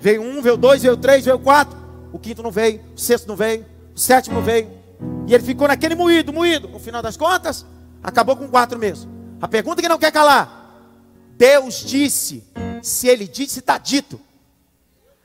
[0.00, 1.76] Veio um, veio dois, veio três, veio quatro.
[2.12, 4.70] O quinto não veio, o sexto não veio, o sétimo não veio.
[5.26, 6.68] E ele ficou naquele moído, moído.
[6.68, 7.66] No final das contas,
[8.00, 9.10] acabou com quatro mesmo.
[9.40, 10.76] A pergunta que não quer calar:
[11.36, 12.44] Deus disse,
[12.80, 14.20] se ele disse, está dito.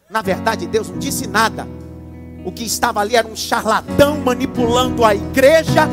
[0.09, 1.67] Na verdade, Deus não disse nada.
[2.47, 5.89] O que estava ali era um charlatão manipulando a igreja.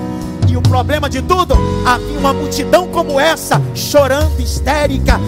[0.49, 5.19] E o problema de tudo, havia uma multidão como essa, chorando, histérica,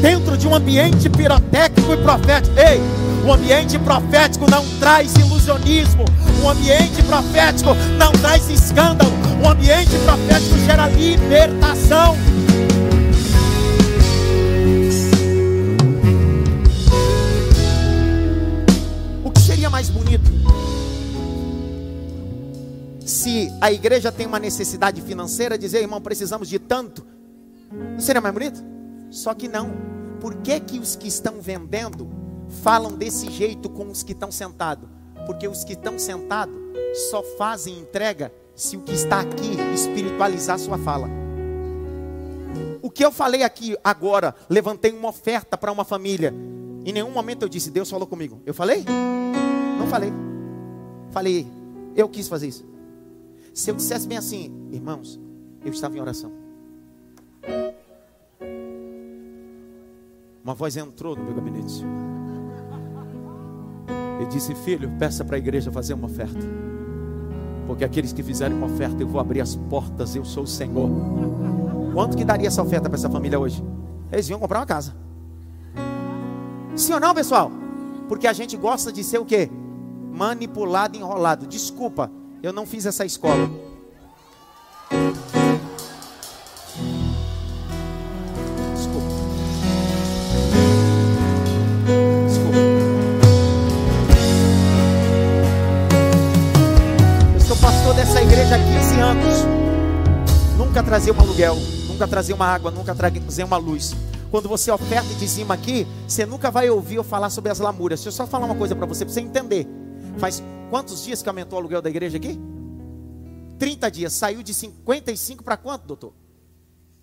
[0.00, 2.56] dentro de um ambiente pirotécnico e profético.
[2.56, 2.80] Ei,
[3.26, 6.04] o ambiente profético não traz ilusionismo.
[6.40, 9.10] O ambiente profético não traz escândalo.
[9.44, 12.16] O ambiente profético gera libertação.
[23.04, 27.06] Se a igreja tem uma necessidade financeira, dizer, irmão, precisamos de tanto,
[27.70, 28.62] não seria mais bonito?
[29.10, 29.72] Só que não.
[30.20, 32.08] Por que, que os que estão vendendo
[32.62, 34.88] falam desse jeito com os que estão sentados?
[35.26, 36.54] Porque os que estão sentados
[37.10, 41.08] só fazem entrega se o que está aqui espiritualizar sua fala.
[42.80, 46.32] O que eu falei aqui agora, levantei uma oferta para uma família.
[46.84, 48.40] Em nenhum momento eu disse, Deus falou comigo.
[48.44, 48.84] Eu falei?
[49.78, 50.12] Não falei.
[51.10, 51.46] Falei,
[51.96, 52.73] eu quis fazer isso.
[53.54, 55.20] Se eu dissesse bem assim, irmãos,
[55.64, 56.32] eu estava em oração.
[60.42, 61.84] Uma voz entrou no meu gabinete.
[64.20, 66.40] E disse: Filho, peça para a igreja fazer uma oferta.
[67.68, 70.90] Porque aqueles que fizerem uma oferta, eu vou abrir as portas, eu sou o Senhor.
[71.94, 73.64] Quanto que daria essa oferta para essa família hoje?
[74.10, 74.96] Eles iam comprar uma casa.
[76.74, 77.52] Sim ou não, pessoal?
[78.08, 79.48] Porque a gente gosta de ser o quê?
[80.12, 81.46] Manipulado, enrolado.
[81.46, 82.10] Desculpa,
[82.44, 83.50] eu não fiz essa escola.
[100.84, 101.56] trazer um aluguel,
[101.88, 103.96] nunca trazer uma água, nunca trazer uma luz.
[104.30, 108.00] Quando você oferta e dizima aqui, você nunca vai ouvir eu falar sobre as lamúrias.
[108.00, 109.66] Deixa eu só falar uma coisa para você, para você entender.
[110.18, 110.40] Faz
[110.70, 112.38] quantos dias que aumentou o aluguel da igreja aqui?
[113.58, 114.12] 30 dias.
[114.12, 116.12] Saiu de 55 para quanto, doutor?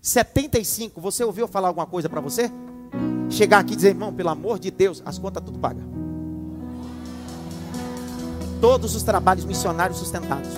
[0.00, 1.00] 75.
[1.00, 2.50] Você ouviu falar alguma coisa para você?
[3.30, 5.82] Chegar aqui e dizer, irmão, pelo amor de Deus, as contas tudo paga.
[8.60, 10.50] Todos os trabalhos missionários sustentados.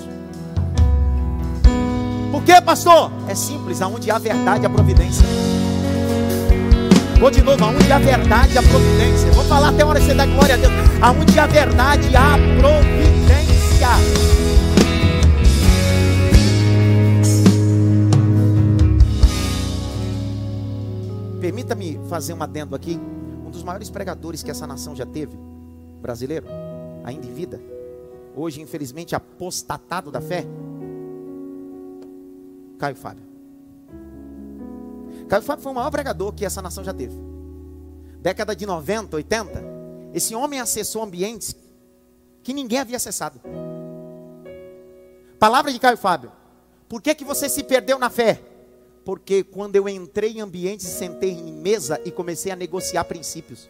[2.31, 3.11] Por que, pastor?
[3.29, 5.25] É simples, aonde há verdade, há providência.
[7.19, 9.33] Vou de novo, aonde há verdade, há providência.
[9.33, 10.73] Vou falar até a hora que você dá glória a Deus.
[11.01, 13.89] Aonde há verdade, há providência.
[21.41, 22.99] Permita-me fazer um adendo aqui.
[23.45, 25.37] Um dos maiores pregadores que essa nação já teve,
[26.03, 26.47] brasileiro,
[27.05, 27.61] ainda em vida,
[28.35, 30.45] hoje infelizmente apostatado da fé,
[32.79, 33.34] Caio Fábio.
[35.29, 37.14] Caio Fábio foi o maior pregador que essa nação já teve.
[38.20, 39.64] Década de 90, 80,
[40.12, 41.55] esse homem acessou ambientes
[42.43, 43.41] que ninguém havia acessado.
[45.39, 46.33] Palavra de Caio Fábio.
[46.89, 48.41] Por que, que você se perdeu na fé?
[49.05, 53.68] Porque quando eu entrei em ambientes, sentei em mesa e comecei a negociar princípios.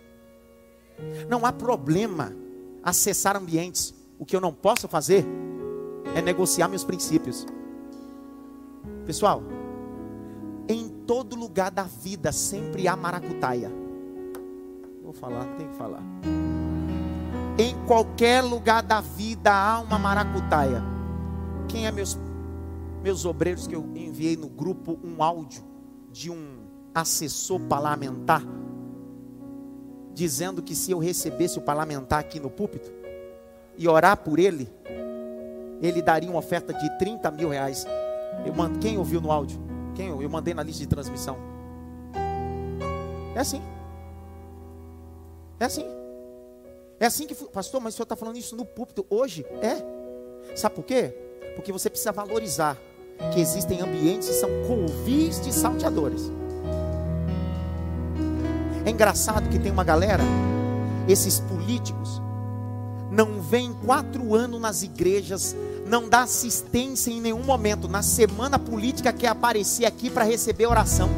[1.28, 2.34] Não há problema
[2.82, 3.94] acessar ambientes.
[4.18, 5.24] O que eu não posso fazer
[6.14, 7.46] é negociar meus princípios.
[9.06, 9.42] Pessoal,
[10.68, 13.70] em todo lugar da vida sempre há maracutaia.
[15.02, 16.02] Vou falar, tem que falar.
[17.58, 20.82] Em qualquer lugar da vida há uma maracutaia.
[21.68, 22.18] Quem é meus
[23.02, 25.62] meus obreiros que eu enviei no grupo um áudio
[26.10, 26.60] de um
[26.94, 28.42] assessor parlamentar
[30.14, 32.90] dizendo que se eu recebesse o parlamentar aqui no púlpito
[33.76, 34.72] e orar por ele,
[35.82, 37.84] ele daria uma oferta de 30 mil reais
[38.44, 39.58] eu mando, quem ouviu no áudio?
[39.94, 41.36] Quem eu, eu mandei na lista de transmissão.
[43.34, 43.62] É assim.
[45.58, 45.86] É assim.
[47.00, 49.44] É assim que, pastor, mas o senhor está falando isso no púlpito hoje?
[49.62, 50.56] É.
[50.56, 51.14] Sabe por quê?
[51.54, 52.78] Porque você precisa valorizar
[53.32, 56.30] que existem ambientes que são convis de salteadores.
[58.84, 60.22] É engraçado que tem uma galera,
[61.08, 62.20] esses políticos,
[63.10, 65.56] não vêm quatro anos nas igrejas
[65.86, 67.88] não dá assistência em nenhum momento.
[67.88, 71.10] Na semana política quer aparecer aqui para receber oração.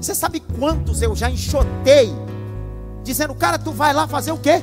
[0.00, 2.10] Você sabe quantos eu já enxotei
[3.02, 4.62] dizendo, cara, tu vai lá fazer o quê?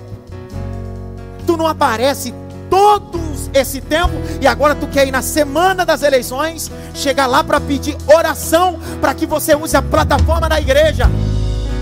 [1.45, 2.33] Tu não aparece
[2.69, 7.59] todos esse tempo e agora tu quer ir na semana das eleições, chegar lá para
[7.59, 11.09] pedir oração para que você use a plataforma da igreja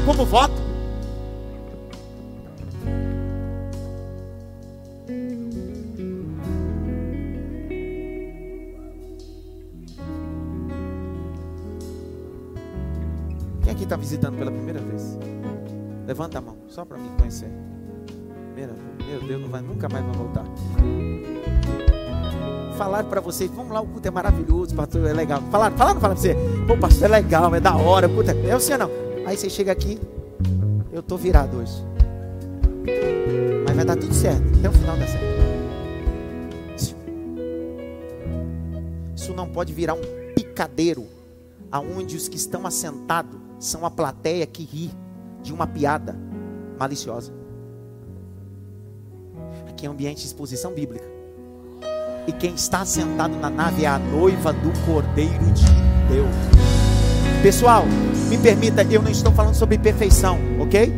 [0.06, 0.65] como voto.
[14.06, 15.18] Visitando pela primeira vez?
[16.06, 17.50] Levanta a mão, só para me conhecer.
[18.56, 20.46] Meu Deus, não vai, nunca mais vai voltar.
[22.78, 25.42] Falaram para vocês, vamos lá, o culto é maravilhoso, pastor, é legal.
[25.50, 26.36] Falaram, falaram, falaram para você,
[26.68, 28.92] pô, pastor, é legal, é da hora, o culto é, é o senhor não.
[29.26, 30.00] Aí você chega aqui,
[30.92, 31.84] eu tô virado hoje.
[33.66, 35.26] Mas vai dar tudo certo, até o final da certo.
[39.16, 40.02] Isso não pode virar um
[40.36, 41.08] picadeiro
[41.72, 44.92] aonde os que estão assentados são a plateia que ri
[45.42, 46.16] de uma piada
[46.80, 47.34] maliciosa.
[49.70, 51.06] Aqui é ambiente de exposição bíblica.
[52.28, 55.66] E quem está sentado na nave é a noiva do Cordeiro de
[56.10, 56.36] Deus.
[57.44, 57.86] Pessoal,
[58.30, 60.92] me permita, eu não estou falando sobre perfeição, ok?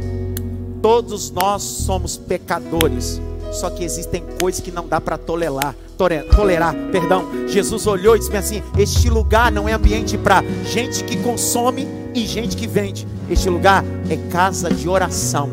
[0.81, 3.19] Todos nós somos pecadores.
[3.51, 7.47] Só que existem coisas que não dá para tolerar, tolerar, perdão.
[7.47, 11.87] Jesus olhou e disse assim: "Este lugar não é ambiente para gente que consome
[12.17, 13.07] e gente que vende.
[13.29, 15.49] Este lugar é casa de oração."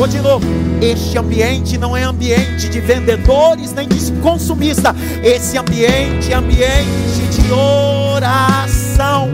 [0.00, 0.46] Vou de novo.
[0.80, 4.94] Este ambiente não é ambiente de vendedores nem de consumista.
[5.22, 9.28] Esse ambiente é ambiente de oração.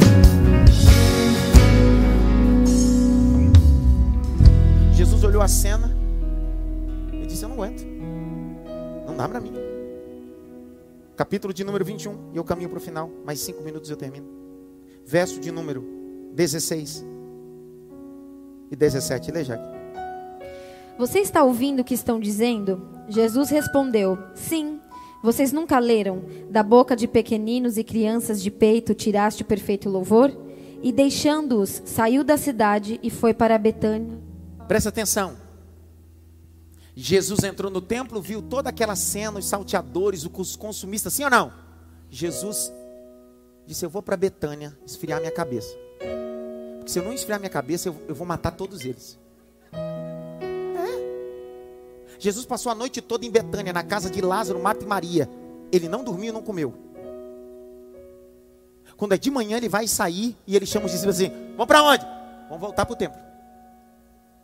[4.93, 5.97] Jesus olhou a cena
[7.12, 7.87] e disse: Eu não aguento.
[9.07, 9.53] Não dá para mim.
[11.17, 13.09] Capítulo de número 21, e eu caminho para o final.
[13.25, 14.45] Mais cinco minutos eu termino.
[15.07, 15.85] Verso de número
[16.35, 17.05] 16
[18.73, 19.31] e 17.
[19.31, 19.61] Leia.
[20.99, 22.83] Você está ouvindo o que estão dizendo?
[23.09, 24.81] Jesus respondeu: Sim.
[25.23, 30.37] Vocês nunca leram: Da boca de pequeninos e crianças de peito tiraste o perfeito louvor?
[30.83, 34.19] E deixando-os, saiu da cidade e foi para Betânia.
[34.67, 35.37] Presta atenção.
[36.97, 41.53] Jesus entrou no templo, viu toda aquela cena, os salteadores, os consumistas, sim ou não?
[42.11, 42.73] Jesus
[43.67, 45.77] disse: Eu vou para Betânia esfriar minha cabeça.
[46.79, 49.19] Porque se eu não esfriar minha cabeça, eu, eu vou matar todos eles.
[52.19, 55.29] Jesus passou a noite toda em Betânia, na casa de Lázaro, Marta e Maria.
[55.71, 56.73] Ele não dormiu e não comeu.
[58.97, 61.83] Quando é de manhã, ele vai sair e ele chama os discípulos assim: Vamos para
[61.83, 62.07] onde?
[62.49, 63.21] Vamos voltar para o templo.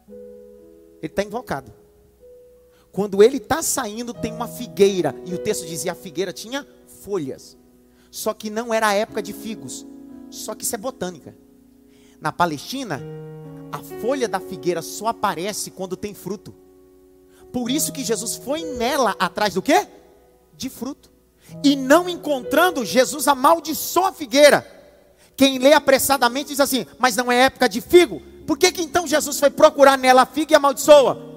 [0.09, 1.73] Ele está invocado.
[2.93, 5.15] Quando ele está saindo, tem uma figueira.
[5.25, 7.57] E o texto dizia: a figueira tinha folhas.
[8.13, 9.87] Só que não era a época de figos.
[10.31, 11.35] Só que isso é botânica.
[12.21, 13.03] Na Palestina,
[13.73, 16.55] a folha da figueira só aparece quando tem fruto.
[17.51, 19.89] Por isso que Jesus foi nela atrás do quê?
[20.55, 21.11] De fruto.
[21.65, 24.67] E não encontrando, Jesus amaldiçoou a figueira.
[25.35, 28.21] Quem lê apressadamente diz assim: Mas não é época de figo?
[28.47, 31.31] Por que, que então Jesus foi procurar nela a figa e amaldiçoa?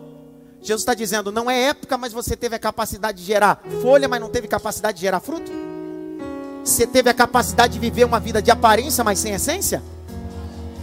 [0.62, 4.20] Jesus está dizendo: Não é época, mas você teve a capacidade de gerar folha, mas
[4.20, 5.65] não teve capacidade de gerar fruto?
[6.66, 9.84] Você teve a capacidade de viver uma vida de aparência, mas sem essência?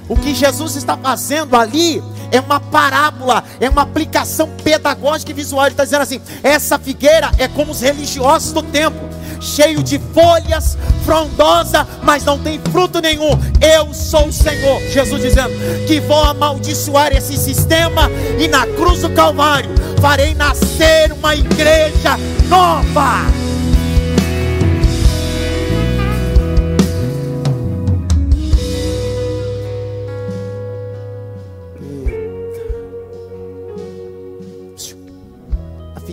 [0.09, 5.65] O que Jesus está fazendo ali é uma parábola, é uma aplicação pedagógica e visual.
[5.65, 8.97] Ele está dizendo assim: essa figueira é como os religiosos do tempo,
[9.41, 13.33] cheio de folhas, frondosa, mas não tem fruto nenhum.
[13.61, 15.51] Eu sou o Senhor, Jesus dizendo
[15.89, 18.09] que vou amaldiçoar esse sistema
[18.39, 19.71] e na cruz do Calvário
[20.01, 22.17] farei nascer uma igreja
[22.49, 23.52] nova.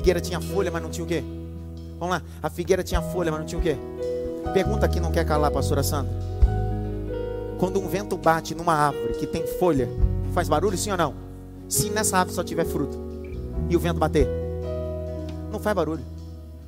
[0.10, 1.24] Figueira tinha folha, mas não tinha o quê?
[2.00, 2.22] Vamos lá.
[2.42, 3.78] A figueira tinha folha, mas não tinha o quê?
[4.54, 6.12] Pergunta que não quer calar, pastora Sandra.
[7.60, 9.88] Quando um vento bate numa árvore que tem folha,
[10.34, 11.14] faz barulho sim ou não?
[11.68, 12.98] Se nessa árvore só tiver fruto
[13.70, 14.28] e o vento bater,
[15.52, 16.04] não faz barulho.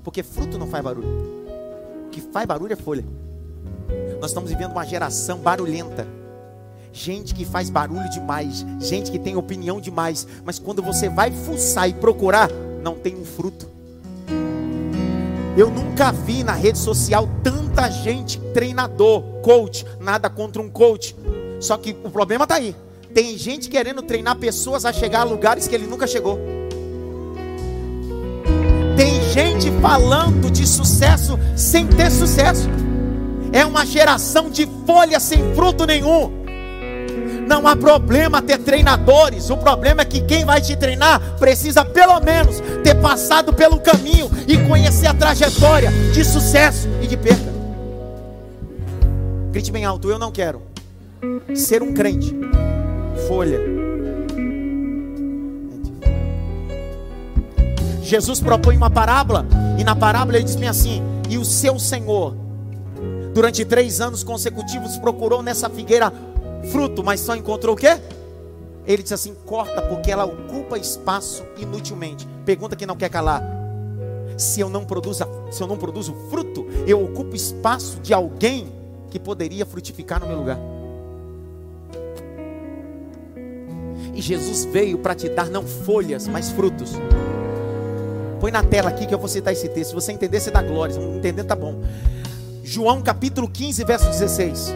[0.03, 1.07] Porque fruto não faz barulho.
[2.05, 3.03] O que faz barulho é folha.
[4.19, 6.05] Nós estamos vivendo uma geração barulhenta.
[6.93, 11.89] Gente que faz barulho demais, gente que tem opinião demais, mas quando você vai fuçar
[11.89, 12.49] e procurar,
[12.81, 13.69] não tem um fruto.
[15.57, 21.15] Eu nunca vi na rede social tanta gente, treinador, coach, nada contra um coach.
[21.59, 22.75] Só que o problema está aí.
[23.13, 26.39] Tem gente querendo treinar pessoas a chegar a lugares que ele nunca chegou.
[28.95, 32.69] Tem gente falando de sucesso sem ter sucesso.
[33.51, 36.40] É uma geração de folha sem fruto nenhum.
[37.51, 39.49] Não há problema ter treinadores.
[39.49, 44.31] O problema é que quem vai te treinar precisa pelo menos ter passado pelo caminho
[44.47, 47.51] e conhecer a trajetória de sucesso e de perda.
[49.51, 50.61] Grite bem alto, eu não quero
[51.53, 52.33] ser um crente.
[53.27, 53.59] Folha.
[58.01, 59.45] Jesus propõe uma parábola
[59.77, 62.33] e na parábola ele diz bem assim: e o seu Senhor
[63.33, 66.13] durante três anos consecutivos procurou nessa figueira
[66.69, 67.99] fruto, mas só encontrou o quê?
[68.85, 72.27] Ele disse assim: corta, porque ela ocupa espaço inutilmente.
[72.45, 73.43] Pergunta que não quer calar.
[74.37, 78.71] Se eu não produzo, se eu não produzo fruto, eu ocupo espaço de alguém
[79.09, 80.57] que poderia frutificar no meu lugar.
[84.13, 86.93] E Jesus veio para te dar não folhas, mas frutos.
[88.39, 89.89] Põe na tela aqui que eu vou citar esse texto.
[89.89, 90.95] Se você entender, você dá glória.
[90.95, 91.75] Se não entender, tá bom.
[92.63, 94.73] João capítulo 15, verso 16.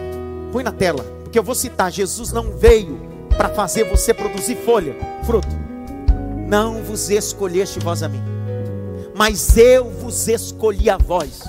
[0.52, 2.98] Põe na tela porque eu vou citar: Jesus não veio
[3.36, 5.54] para fazer você produzir folha, fruto.
[6.48, 8.22] Não vos escolheste vós a mim,
[9.14, 11.40] mas eu vos escolhi a vós,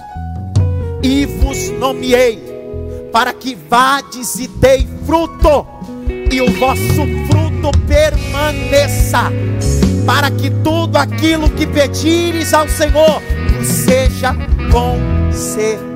[1.01, 2.41] e vos nomeei,
[3.13, 5.65] para que vades e dei fruto,
[6.31, 9.31] e o vosso fruto permaneça,
[10.05, 13.21] para que tudo aquilo que pedires ao Senhor
[13.63, 14.35] seja
[14.69, 15.86] concedido.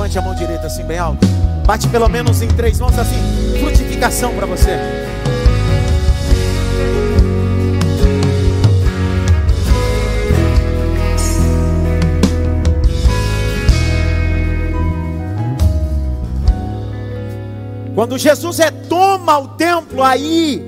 [0.00, 1.26] Levante a mão direita assim bem alto.
[1.66, 3.18] Bate pelo menos em três mãos assim.
[3.60, 4.70] Frutificação para você.
[17.94, 20.64] Quando Jesus retoma o templo aí,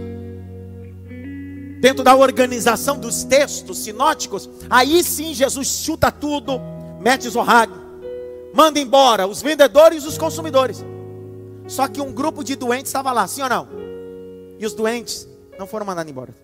[1.80, 6.60] dentro da organização dos textos sinóticos, aí sim Jesus chuta tudo,
[7.00, 7.81] mete zorrag,
[8.54, 10.84] manda embora os vendedores e os consumidores.
[11.66, 13.68] Só que um grupo de doentes estava lá, sim ou não?
[14.58, 15.28] E os doentes
[15.58, 16.34] não foram mandados embora.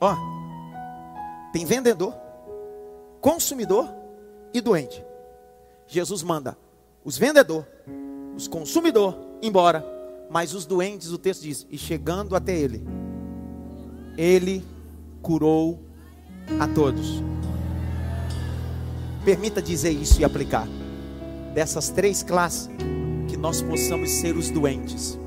[0.00, 0.14] Ó,
[1.52, 2.14] tem vendedor,
[3.20, 3.88] consumidor
[4.52, 5.02] e doente.
[5.86, 6.56] Jesus manda
[7.04, 7.66] os vendedor,
[8.36, 9.84] os consumidor embora,
[10.30, 12.84] mas os doentes, o texto diz, e chegando até ele,
[14.16, 14.64] ele
[15.22, 15.80] curou
[16.60, 17.22] a todos.
[19.24, 20.68] Permita dizer isso e aplicar.
[21.54, 22.68] Dessas três classes,
[23.28, 25.18] que nós possamos ser os doentes.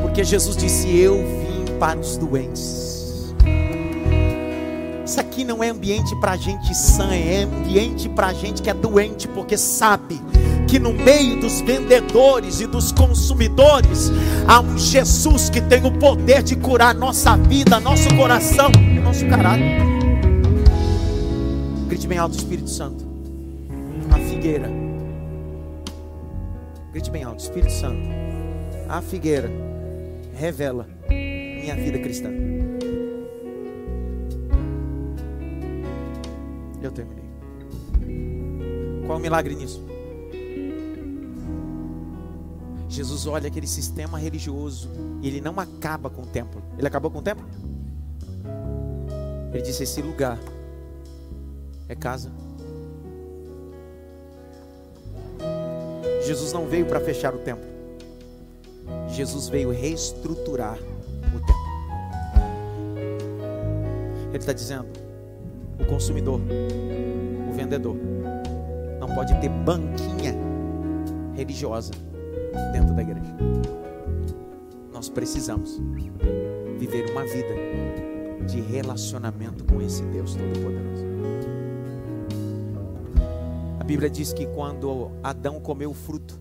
[0.00, 3.34] Porque Jesus disse: Eu vim para os doentes.
[5.04, 9.28] Isso aqui não é ambiente para gente sã, é ambiente para gente que é doente,
[9.28, 10.18] porque sabe
[10.66, 14.10] que no meio dos vendedores e dos consumidores
[14.48, 19.26] há um Jesus que tem o poder de curar nossa vida, nosso coração e nosso
[19.26, 19.91] caráter.
[21.92, 23.04] Grite bem alto, Espírito Santo.
[24.10, 24.66] A figueira.
[26.90, 28.08] Grite bem alto, Espírito Santo.
[28.88, 29.50] A figueira
[30.32, 32.30] revela minha vida cristã.
[36.80, 37.26] Eu terminei.
[39.06, 39.84] Qual o milagre nisso?
[42.88, 44.88] Jesus olha aquele sistema religioso
[45.20, 46.62] e ele não acaba com o templo.
[46.78, 47.46] Ele acabou com o templo?
[49.52, 50.38] Ele disse: Esse lugar
[51.92, 52.30] é casa.
[56.26, 57.64] Jesus não veio para fechar o templo.
[59.08, 61.62] Jesus veio reestruturar o templo.
[64.28, 64.86] Ele está dizendo:
[65.78, 66.40] o consumidor,
[67.50, 67.96] o vendedor,
[68.98, 70.34] não pode ter banquinha
[71.34, 71.92] religiosa
[72.72, 73.36] dentro da igreja.
[74.92, 75.80] Nós precisamos
[76.78, 77.54] viver uma vida
[78.46, 81.51] de relacionamento com esse Deus Todo-Poderoso.
[83.82, 86.40] A Bíblia diz que quando Adão comeu o fruto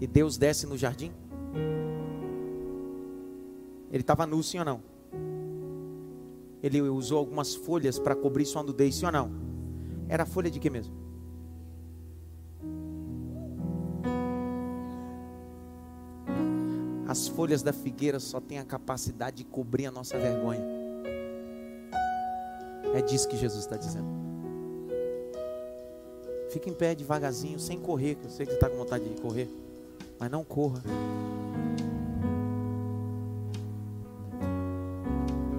[0.00, 1.12] e Deus desce no jardim,
[3.90, 4.82] ele estava nu, sim ou não?
[6.62, 9.30] Ele usou algumas folhas para cobrir sua nudez, sim ou não?
[10.08, 10.94] Era folha de que mesmo?
[17.06, 20.64] As folhas da figueira só têm a capacidade de cobrir a nossa vergonha.
[22.94, 24.31] É disso que Jesus está dizendo.
[26.52, 29.18] Fica em pé devagarzinho, sem correr, que eu sei que você está com vontade de
[29.22, 29.48] correr,
[30.20, 30.82] mas não corra.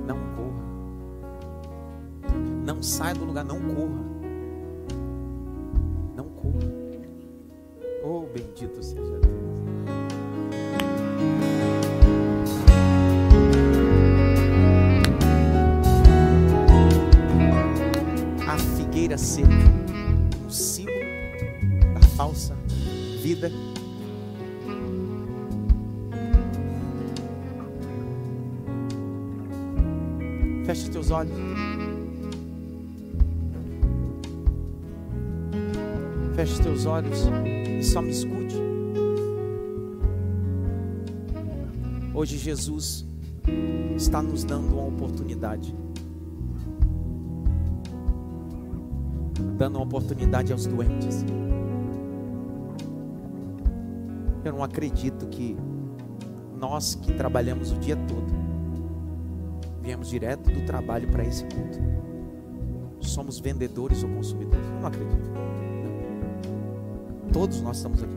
[0.06, 0.64] Não corra.
[2.64, 4.13] Não saia do lugar, não corra.
[31.24, 31.96] Olhos.
[36.36, 37.20] Feche os teus olhos
[37.80, 38.56] e só me escute.
[42.14, 43.08] Hoje Jesus
[43.96, 45.76] está nos dando uma oportunidade.
[49.58, 51.26] Dando uma oportunidade aos doentes.
[54.44, 55.56] Eu não acredito que
[56.60, 58.23] nós que trabalhamos o dia todo,
[60.04, 61.80] viemos direto do trabalho para esse culto,
[63.00, 64.66] somos vendedores ou consumidores.
[64.66, 65.34] Eu não acredito.
[67.32, 68.16] Todos nós estamos aqui,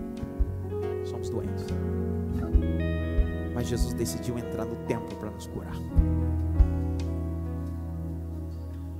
[1.04, 1.64] somos doentes.
[3.54, 5.76] Mas Jesus decidiu entrar no templo para nos curar.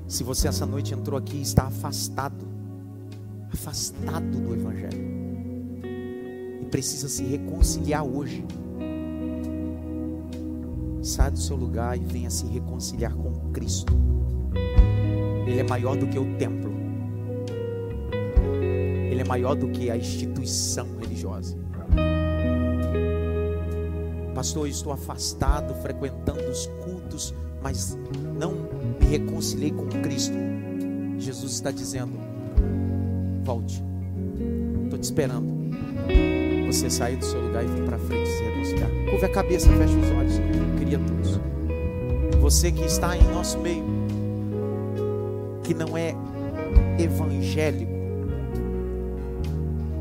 [0.08, 2.46] Se você essa noite entrou aqui e está afastado,
[3.52, 5.16] afastado do Evangelho,
[6.62, 8.44] e precisa se reconciliar hoje,
[11.06, 13.94] saia do seu lugar e venha se reconciliar com Cristo.
[15.46, 16.72] Ele é maior do que o templo,
[19.10, 21.56] ele é maior do que a instituição religiosa.
[24.34, 27.32] Pastor, eu estou afastado, frequentando os cultos,
[27.62, 27.96] mas
[28.38, 28.52] não
[29.00, 30.36] me reconciliei com Cristo.
[31.18, 32.18] Jesus está dizendo:
[33.44, 33.82] volte,
[34.84, 35.56] estou te esperando.
[36.66, 38.90] Você sair do seu lugar e vir para frente e se reconciliar.
[39.10, 40.32] Curve a cabeça, feche os olhos,
[40.78, 41.40] queria todos.
[42.40, 43.84] Você que está em nosso meio,
[45.62, 46.14] que não é
[46.98, 47.96] evangélico,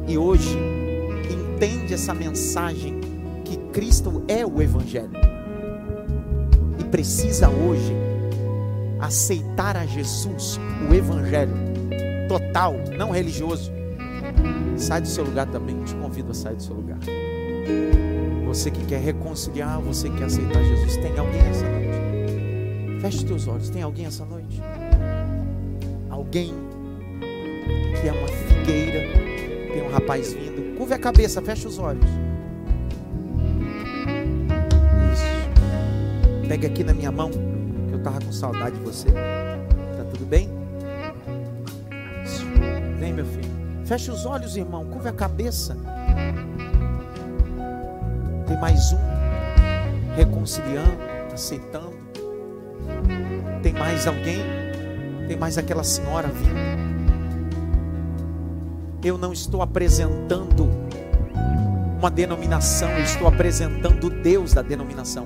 [0.07, 0.57] e hoje
[1.55, 2.99] entende essa mensagem
[3.43, 5.09] que Cristo é o Evangelho
[6.79, 7.93] e precisa hoje
[8.99, 10.59] aceitar a Jesus,
[10.89, 11.53] o Evangelho
[12.27, 13.71] total, não religioso,
[14.77, 15.83] sai do seu lugar também.
[15.83, 16.97] Te convido a sair do seu lugar.
[18.47, 23.01] Você que quer reconciliar, você que quer aceitar Jesus, tem alguém essa noite?
[23.01, 23.69] Feche teus olhos.
[23.69, 24.61] Tem alguém essa noite?
[26.09, 26.53] Alguém
[28.01, 30.77] que é uma figueira, tem um rapaz vindo.
[30.77, 32.05] Curve a cabeça, feche os olhos.
[36.47, 39.07] Pegue aqui na minha mão, que eu estava com saudade de você.
[43.95, 44.83] Feche os olhos, irmão.
[44.83, 45.77] Curva a cabeça.
[48.45, 48.97] Tem mais um
[50.17, 50.97] reconciliando,
[51.33, 51.93] aceitando.
[53.63, 54.43] Tem mais alguém?
[55.29, 56.59] Tem mais aquela senhora vindo.
[59.01, 60.69] Eu não estou apresentando
[61.97, 65.25] uma denominação, eu estou apresentando Deus da denominação.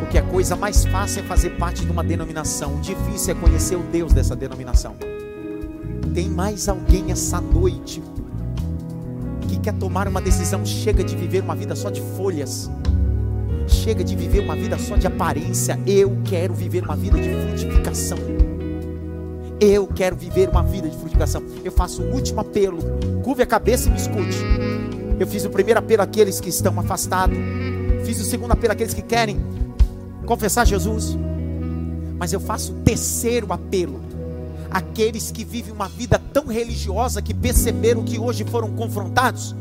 [0.00, 3.76] Porque a coisa mais fácil é fazer parte de uma denominação, o difícil é conhecer
[3.76, 4.96] o Deus dessa denominação.
[6.14, 8.00] Tem mais alguém essa noite
[9.48, 10.64] que quer tomar uma decisão?
[10.64, 12.70] Chega de viver uma vida só de folhas,
[13.66, 15.76] chega de viver uma vida só de aparência.
[15.84, 18.18] Eu quero viver uma vida de frutificação.
[19.60, 21.42] Eu quero viver uma vida de frutificação.
[21.64, 22.78] Eu faço o último apelo.
[23.24, 24.38] Curve a cabeça e me escute.
[25.18, 27.36] Eu fiz o primeiro apelo àqueles que estão afastados.
[28.04, 29.44] Fiz o segundo apelo àqueles que querem
[30.24, 31.18] confessar Jesus.
[32.16, 34.13] Mas eu faço o terceiro apelo.
[34.74, 39.54] Aqueles que vivem uma vida tão religiosa que perceberam que hoje foram confrontados,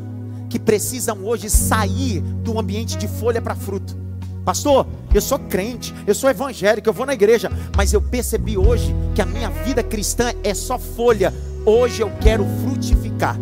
[0.49, 3.95] que precisam hoje sair do ambiente de folha para fruto.
[4.43, 8.91] Pastor, eu sou crente, eu sou evangélico, eu vou na igreja, mas eu percebi hoje
[9.13, 11.31] que a minha vida cristã é só folha.
[11.63, 13.39] Hoje eu quero frutificar.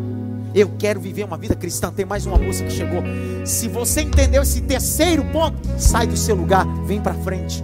[0.53, 1.89] Eu quero viver uma vida cristã.
[1.89, 3.01] Tem mais uma moça que chegou.
[3.45, 7.63] Se você entendeu esse terceiro ponto, sai do seu lugar, vem para frente.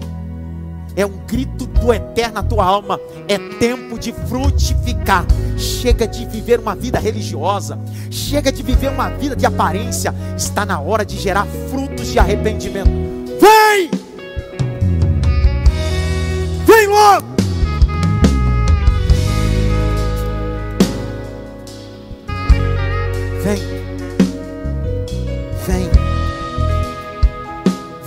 [0.97, 2.99] É um grito do eterno na tua alma.
[3.27, 5.27] É tempo de frutificar.
[5.55, 7.77] Chega de viver uma vida religiosa.
[8.09, 10.11] Chega de viver uma vida de aparência.
[10.35, 12.89] Está na hora de gerar frutos de arrependimento.
[13.39, 13.91] Vem!
[16.65, 17.27] Vem logo!
[23.43, 23.61] Vem.
[25.67, 25.91] Vem.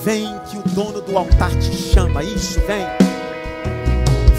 [0.05, 0.40] Vem
[0.71, 2.23] dono do altar te chama.
[2.23, 2.87] Isso, vem.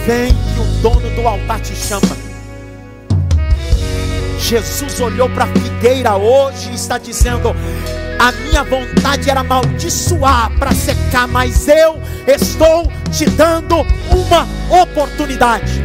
[0.05, 2.17] Vem que o dono do altar te chama.
[4.39, 7.55] Jesus olhou para a figueira hoje e está dizendo:
[8.19, 13.77] A minha vontade era amaldiçoar para secar, mas eu estou te dando
[14.09, 15.82] uma oportunidade.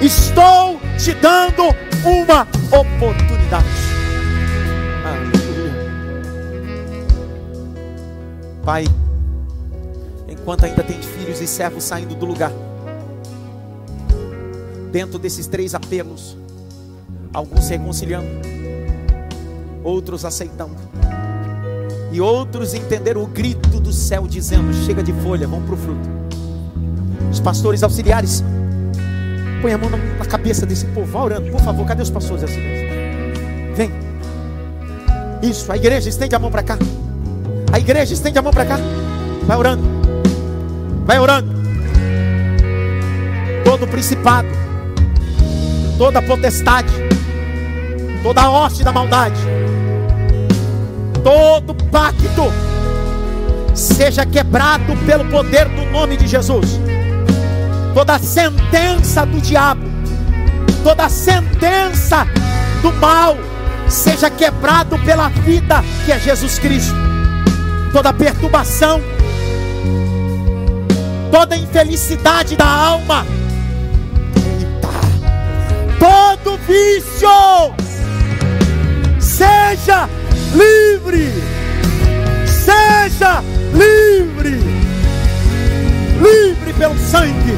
[0.00, 1.64] Estou te dando
[2.04, 3.89] uma oportunidade
[8.64, 8.84] Pai,
[10.28, 12.52] enquanto ainda tem filhos e servos saindo do lugar,
[14.92, 16.36] dentro desses três apelos,
[17.32, 18.28] alguns se reconciliando,
[19.82, 20.76] outros aceitando,
[22.12, 26.08] e outros entenderam o grito do céu dizendo: chega de folha, vamos para o fruto.
[27.30, 28.42] Os pastores auxiliares,
[29.62, 32.90] põe a mão na cabeça desse povo, vá orando, por favor, cadê os pastores auxiliares?
[33.76, 33.90] Vem.
[35.42, 36.76] Isso, a igreja estende a mão para cá.
[37.72, 38.78] A igreja estende a mão para cá.
[39.46, 39.82] Vai orando.
[41.06, 41.60] Vai orando.
[43.64, 44.48] Todo principado,
[45.96, 46.92] toda potestade,
[48.22, 49.40] toda a hoste da maldade,
[51.22, 52.52] todo pacto
[53.74, 56.80] seja quebrado pelo poder do nome de Jesus.
[57.94, 59.82] Toda sentença do diabo,
[60.82, 62.26] toda sentença
[62.82, 63.36] do mal
[63.88, 66.99] seja quebrado pela vida que é Jesus Cristo.
[67.92, 69.02] Toda perturbação,
[71.32, 73.26] toda infelicidade da alma,
[75.98, 77.28] todo vício,
[79.18, 80.08] seja
[80.54, 81.32] livre,
[82.46, 84.60] seja livre,
[86.22, 87.56] livre pelo sangue,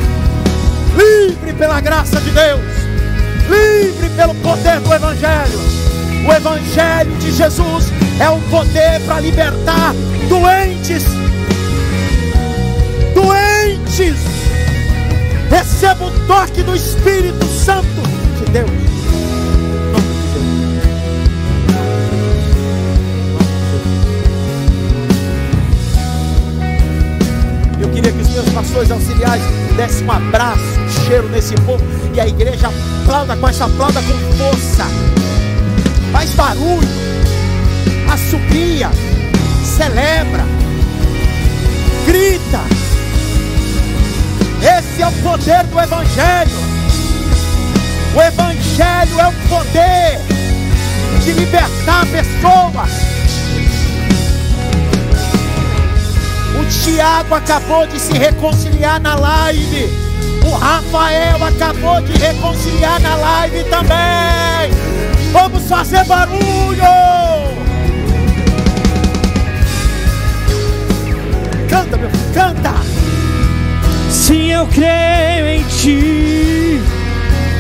[0.97, 2.61] livre pela graça de Deus,
[3.51, 5.61] livre pelo poder do Evangelho.
[6.27, 9.93] O Evangelho de Jesus é o poder para libertar
[10.33, 11.05] doentes.
[13.15, 14.17] Doentes.
[15.51, 17.87] Receba o toque do Espírito Santo
[18.39, 18.71] de Deus.
[27.79, 29.45] Eu queria que os meus pastores auxiliares
[29.77, 32.71] dessem um abraço, um cheiro nesse povo e a igreja
[33.03, 34.87] aplauda com essa aplauda com força.
[36.11, 36.89] Faz barulho,
[38.11, 38.91] assobia,
[39.83, 40.45] celebra,
[42.07, 42.61] grita.
[44.61, 46.53] Esse é o poder do Evangelho.
[48.15, 50.21] O Evangelho é o poder
[51.25, 52.91] de libertar pessoas.
[56.61, 59.89] O Tiago acabou de se reconciliar na live.
[60.47, 64.71] O Rafael acabou de reconciliar na live também.
[65.33, 67.22] Vamos fazer barulho.
[71.73, 72.75] Canta, meu filho, canta.
[74.11, 76.83] Sim, eu creio em ti.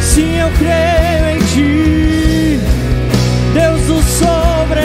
[0.02, 2.60] Sim, eu creio em ti.
[3.54, 4.82] Deus do sobrenatural.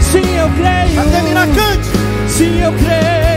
[0.00, 0.94] Sim, eu creio.
[0.94, 1.90] Vai terminar, cante.
[2.26, 3.27] Sim, eu creio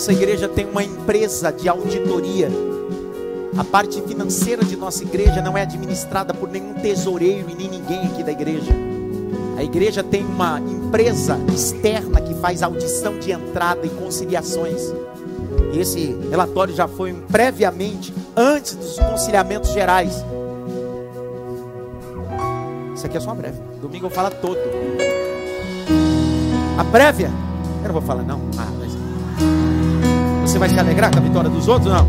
[0.00, 2.48] nossa igreja tem uma empresa de auditoria.
[3.54, 8.06] A parte financeira de nossa igreja não é administrada por nenhum tesoureiro e nem ninguém
[8.06, 8.72] aqui da igreja.
[9.58, 14.80] A igreja tem uma empresa externa que faz audição de entrada e conciliações.
[15.74, 20.24] E esse relatório já foi previamente antes dos conciliamentos gerais.
[22.94, 23.62] Isso aqui é só uma prévia.
[23.82, 24.58] Domingo eu falo todo.
[26.78, 27.30] A prévia?
[27.82, 28.40] Eu não vou falar não.
[28.56, 28.79] Ah,
[30.60, 31.90] vai se alegrar com a vitória dos outros?
[31.90, 32.06] Não.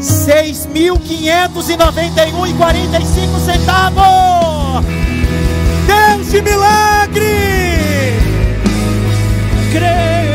[0.00, 4.82] Seis mil quinhentos e noventa e um e quarenta e cinco centavos.
[5.86, 7.36] Deus de milagre.
[9.70, 10.27] creio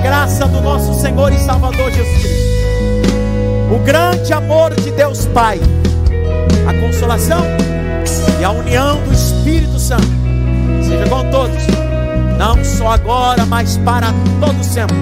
[0.00, 5.60] graça do nosso Senhor e Salvador Jesus Cristo, o grande amor de Deus Pai,
[6.66, 7.44] a consolação
[8.40, 10.08] e a união do Espírito Santo,
[10.82, 11.62] seja com todos,
[12.38, 14.08] não só agora, mas para
[14.40, 14.96] todo sempre.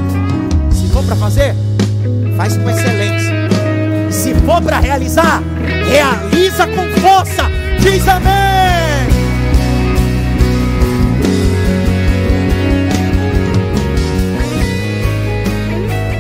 [0.71, 1.55] Se for para fazer,
[2.37, 3.35] faz com excelência.
[4.11, 5.43] Se for para realizar,
[5.89, 7.45] realiza com força.
[7.81, 8.48] Diz amém.